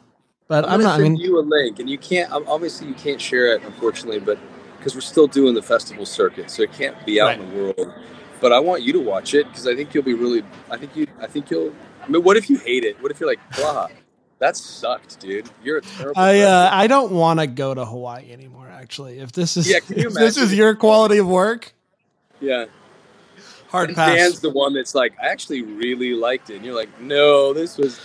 [0.47, 2.31] But I'm, I'm, not I mean you a link, and you can't.
[2.31, 4.39] Obviously, you can't share it, unfortunately, but
[4.77, 7.93] because we're still doing the festival circuit, so it can't be out in the world.
[8.39, 10.43] But I want you to watch it because I think you'll be really.
[10.71, 11.07] I think you.
[11.19, 11.73] I think you'll.
[12.01, 13.03] I mean, what if you hate it?
[13.03, 13.89] What if you're like, blah,
[14.39, 15.49] that sucked, dude.
[15.63, 16.19] You're a terrible.
[16.19, 16.69] I uh.
[16.71, 18.69] I don't want to go to Hawaii anymore.
[18.69, 21.73] Actually, if this is Yeah, if this is your quality of work,
[22.39, 22.65] yeah.
[23.67, 24.15] hard And pass.
[24.15, 27.77] Dan's the one that's like, I actually really liked it, and you're like, no, this
[27.77, 27.99] was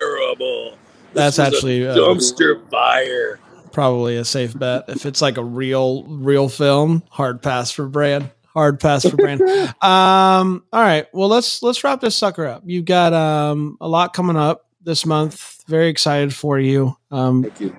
[0.00, 0.70] terrible.
[1.12, 3.38] This That's was a actually, uh, dumpster fire.
[3.70, 4.84] Probably a safe bet.
[4.88, 8.30] If it's like a real real film, hard pass for Brand.
[8.52, 9.40] Hard pass for Brand.
[9.80, 10.64] um.
[10.72, 11.06] All right.
[11.14, 12.64] Well, let's let's wrap this sucker up.
[12.66, 15.62] You've got um a lot coming up this month.
[15.66, 16.96] Very excited for you.
[17.10, 17.76] Um, Thank you.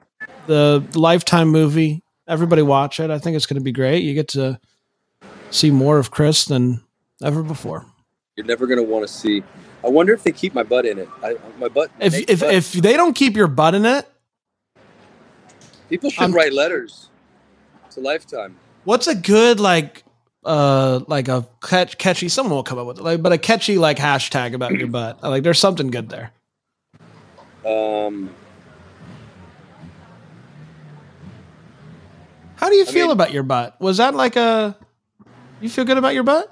[0.47, 2.03] the Lifetime movie.
[2.27, 3.09] Everybody watch it.
[3.11, 4.03] I think it's going to be great.
[4.03, 4.59] You get to
[5.51, 6.81] see more of Chris than
[7.21, 7.85] ever before.
[8.35, 9.43] You're never gonna want to see.
[9.83, 11.07] I wonder if they keep my butt in it.
[11.21, 11.91] I, my butt.
[11.99, 14.07] If if butt- if they don't keep your butt in it,
[15.89, 17.09] people should I'm- write letters
[17.91, 18.55] to Lifetime.
[18.85, 20.03] what's a good like
[20.45, 22.27] uh like a catch, catchy?
[22.27, 25.21] Someone will come up with it, like, but a catchy like hashtag about your butt.
[25.21, 26.31] Like there's something good there.
[27.65, 28.29] Um,
[32.55, 33.79] How do you I feel mean- about your butt?
[33.79, 34.77] Was that like a
[35.61, 36.49] you feel good about your butt?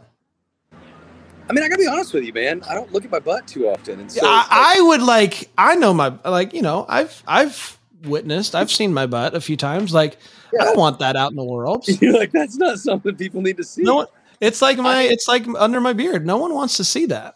[1.50, 2.64] I mean, I gotta be honest with you, man.
[2.70, 5.76] I don't look at my butt too often, and so I, I would like I
[5.76, 9.94] know my like you know I've I've witnessed I've seen my butt a few times.
[9.94, 10.18] Like
[10.60, 11.86] I don't want that out in the world.
[12.02, 13.84] you're like, that's not something people need to see.
[13.84, 14.08] No.
[14.42, 15.04] It's like my.
[15.04, 16.26] It's like under my beard.
[16.26, 17.36] No one wants to see that.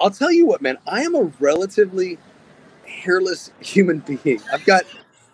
[0.00, 0.78] I'll tell you what, man.
[0.86, 2.16] I am a relatively
[2.92, 4.40] hairless human being.
[4.52, 4.84] I've got,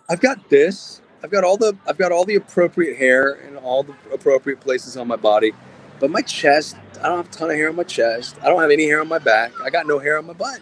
[0.09, 1.01] I've got this.
[1.23, 4.95] I've got all the, I've got all the appropriate hair in all the appropriate places
[4.95, 5.51] on my body,
[5.99, 8.37] but my chest, I don't have a ton of hair on my chest.
[8.41, 9.51] I don't have any hair on my back.
[9.61, 10.61] I got no hair on my butt.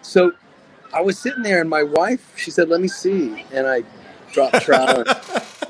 [0.00, 0.32] So,
[0.94, 3.82] I was sitting there, and my wife, she said, "Let me see," and I
[4.30, 5.18] dropped trowel, and,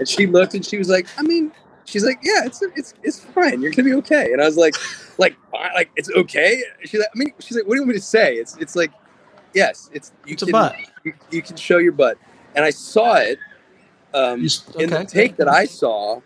[0.01, 1.53] and she looked, and she was like, "I mean."
[1.85, 3.61] She's like, yeah, it's it's it's fine.
[3.61, 4.33] You're gonna be okay.
[4.33, 4.75] And I was like,
[5.19, 6.63] like, like it's okay.
[6.85, 8.37] She's like, I mean, she's like, what do you want me to say?
[8.37, 8.93] It's it's like,
[9.55, 10.77] yes, it's you It's a can butt.
[11.05, 12.19] You, you can show your butt.
[12.55, 13.39] And I saw it
[14.15, 16.21] um, You s- in the take that I saw.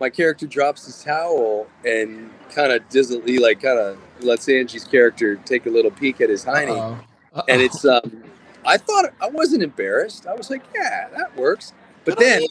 [0.00, 5.36] My character drops his towel and kind of dizzily, like kind of lets Angie's character
[5.36, 6.98] take a little peek at his hiney Uh-oh.
[7.34, 7.42] Uh-oh.
[7.48, 8.24] and it's um,
[8.66, 10.26] I thought I wasn't embarrassed.
[10.26, 11.72] I was like, yeah, that works.
[12.04, 12.42] But Good then,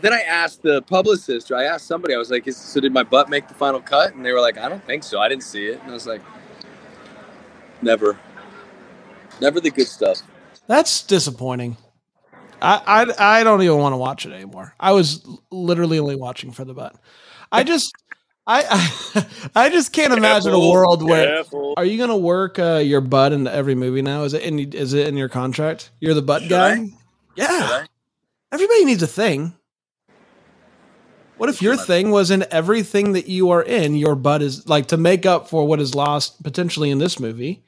[0.00, 2.14] then I asked the publicist, or I asked somebody.
[2.14, 4.14] I was like, Is, so did my butt make the final cut?
[4.14, 5.20] And they were like, I don't think so.
[5.20, 5.80] I didn't see it.
[5.82, 6.22] And I was like,
[7.82, 8.18] never,
[9.40, 10.18] never the good stuff.
[10.66, 11.76] That's disappointing.
[12.60, 14.74] I, I I don't even want to watch it anymore.
[14.78, 16.94] I was literally only watching for the butt.
[17.50, 17.92] I just
[18.46, 18.64] I
[19.14, 19.26] I,
[19.66, 21.74] I just can't imagine a world where careful.
[21.76, 24.22] are you going to work uh, your butt into every movie now?
[24.22, 25.90] Is it in is it in your contract?
[26.00, 26.74] You're the butt Should guy.
[26.74, 26.90] I?
[27.36, 27.84] Yeah,
[28.52, 29.54] everybody needs a thing.
[31.38, 33.96] What if your thing was in everything that you are in?
[33.96, 37.64] Your butt is like to make up for what is lost potentially in this movie.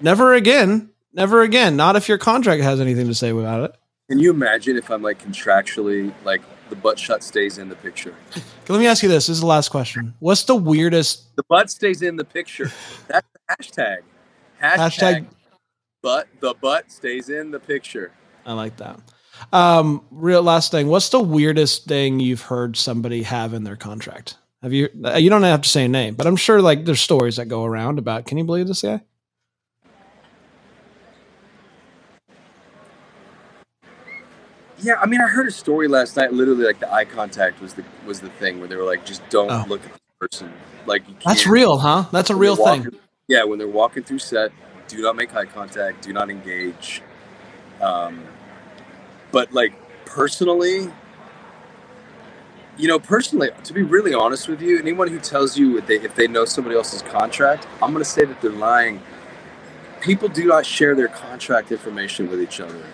[0.00, 0.90] Never again.
[1.12, 1.76] Never again.
[1.76, 3.76] Not if your contract has anything to say about it.
[4.10, 8.14] Can you imagine if I'm like contractually like the butt shot stays in the picture?
[8.68, 9.26] Let me ask you this.
[9.26, 10.14] This is the last question.
[10.20, 12.70] What's the weirdest The butt stays in the picture.
[13.08, 13.98] That's the hashtag.
[14.62, 15.26] Hashtag, Hashtag-
[16.02, 18.12] butt the butt stays in the picture.
[18.44, 19.00] I like that.
[19.52, 20.86] Um, real last thing.
[20.86, 24.36] What's the weirdest thing you've heard somebody have in their contract?
[24.62, 24.88] Have you?
[25.16, 27.64] You don't have to say a name, but I'm sure like there's stories that go
[27.64, 28.26] around about.
[28.26, 29.02] Can you believe this guy?
[34.78, 36.32] Yeah, I mean, I heard a story last night.
[36.32, 39.26] Literally, like the eye contact was the was the thing where they were like, just
[39.30, 39.64] don't Oh.
[39.68, 40.52] look at the person.
[40.86, 42.04] Like That's real, huh?
[42.12, 42.84] That's a real thing.
[42.84, 42.98] walking-
[43.28, 44.52] Yeah, when they're walking through set,
[44.88, 46.02] do not make eye contact.
[46.02, 47.02] Do not engage.
[47.80, 48.22] Um,
[49.32, 49.72] but like
[50.04, 50.92] personally,
[52.76, 55.96] you know, personally, to be really honest with you, anyone who tells you if they,
[55.96, 59.00] if they know somebody else's contract, I'm going to say that they're lying.
[60.02, 62.84] People do not share their contract information with each other.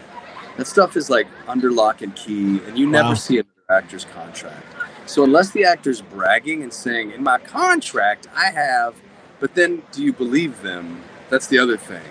[0.56, 4.64] That stuff is like under lock and key, and you never see another actor's contract.
[5.06, 8.94] So unless the actor's bragging and saying, "In my contract, I have,"
[9.40, 11.02] but then do you believe them?
[11.30, 12.02] That's the other thing.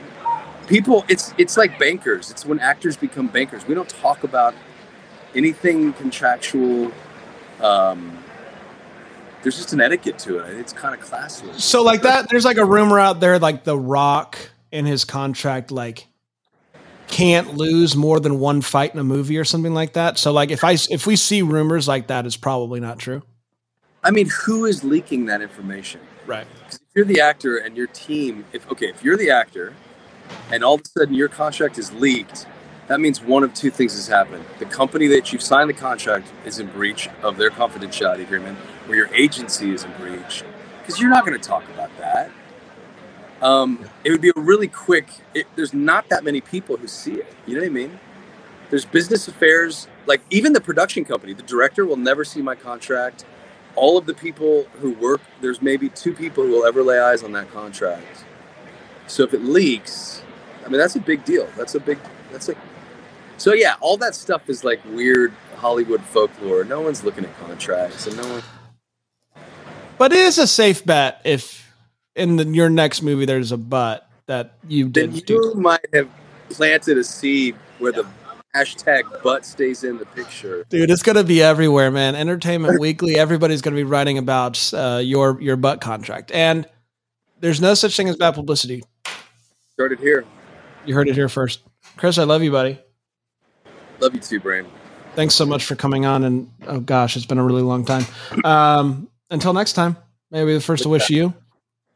[0.67, 2.31] People, it's it's like bankers.
[2.31, 3.67] It's when actors become bankers.
[3.67, 4.55] We don't talk about
[5.35, 6.91] anything contractual.
[7.61, 8.17] Um,
[9.43, 10.57] there's just an etiquette to it.
[10.57, 11.59] It's kind of classless.
[11.59, 14.37] So like that, there's like a rumor out there, like The Rock
[14.71, 16.07] in his contract, like
[17.11, 20.17] can't lose more than one fight in a movie or something like that.
[20.17, 23.21] So like if I if we see rumors like that, it's probably not true.
[24.03, 26.01] I mean, who is leaking that information?
[26.25, 26.47] Right.
[26.69, 29.73] if you're the actor and your team, if okay, if you're the actor,
[30.51, 32.47] and all of a sudden your contract is leaked,
[32.87, 36.31] that means one of two things has happened: the company that you've signed the contract
[36.45, 38.57] is in breach of their confidentiality agreement,
[38.87, 40.43] or your agency is in breach,
[40.79, 41.80] because you're not going to talk about.
[43.41, 45.07] Um, it would be a really quick.
[45.33, 47.33] It, there's not that many people who see it.
[47.47, 47.99] You know what I mean?
[48.69, 51.33] There's business affairs, like even the production company.
[51.33, 53.25] The director will never see my contract
[53.75, 57.23] all of the people who work there's maybe two people who will ever lay eyes
[57.23, 58.25] on that contract
[59.07, 60.23] so if it leaks
[60.65, 61.97] i mean that's a big deal that's a big
[62.31, 62.57] that's like
[63.37, 68.07] so yeah all that stuff is like weird hollywood folklore no one's looking at contracts
[68.07, 68.43] and no one
[69.97, 71.60] But it is a safe bet if
[72.21, 75.53] in the, your next movie there's a but that you then did you do.
[75.55, 76.09] might have
[76.49, 78.05] planted a seed where the
[78.55, 82.15] hashtag butt stays in the picture Dude, it's gonna be everywhere, man.
[82.15, 86.67] Entertainment Weekly, everybody's gonna be writing about uh, your your butt contract, and
[87.39, 88.83] there's no such thing as bad publicity.
[89.73, 90.25] started here
[90.85, 91.61] You heard it here first,
[91.97, 92.17] Chris.
[92.17, 92.79] I love you, buddy.
[93.99, 94.67] love you too Brian
[95.15, 98.05] Thanks so much for coming on, and oh gosh, it's been a really long time.
[98.45, 99.97] Um, until next time,
[100.29, 101.33] maybe the first to wish you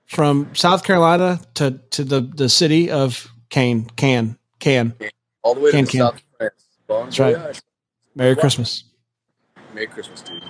[0.07, 4.95] from South Carolina to to the the city of Kane, Can, Can.
[5.43, 5.99] all the way to Can, the can.
[5.99, 7.61] south france bon That's right.
[8.15, 8.83] Merry Christmas.
[9.73, 10.43] merry christmas dude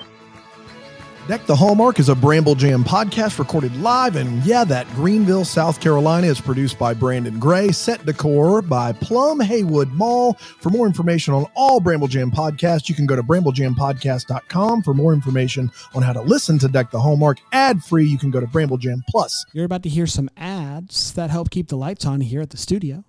[1.28, 5.82] Deck the Hallmark is a Bramble Jam podcast recorded live, and yeah, that Greenville, South
[5.82, 10.34] Carolina is produced by Brandon Gray, set decor by Plum Haywood Mall.
[10.36, 14.84] For more information on all Bramble Jam podcasts, you can go to bramblejampodcast.com.
[14.84, 18.30] For more information on how to listen to Deck the Hallmark ad free, you can
[18.30, 19.46] go to Bramble Jam Plus.
[19.52, 22.58] You're about to hear some ads that help keep the lights on here at the
[22.58, 23.04] studio.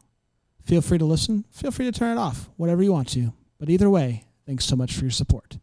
[0.65, 3.35] Feel free to listen, feel free to turn it off, whatever you want to.
[3.59, 5.59] But either way, thanks so much for your support.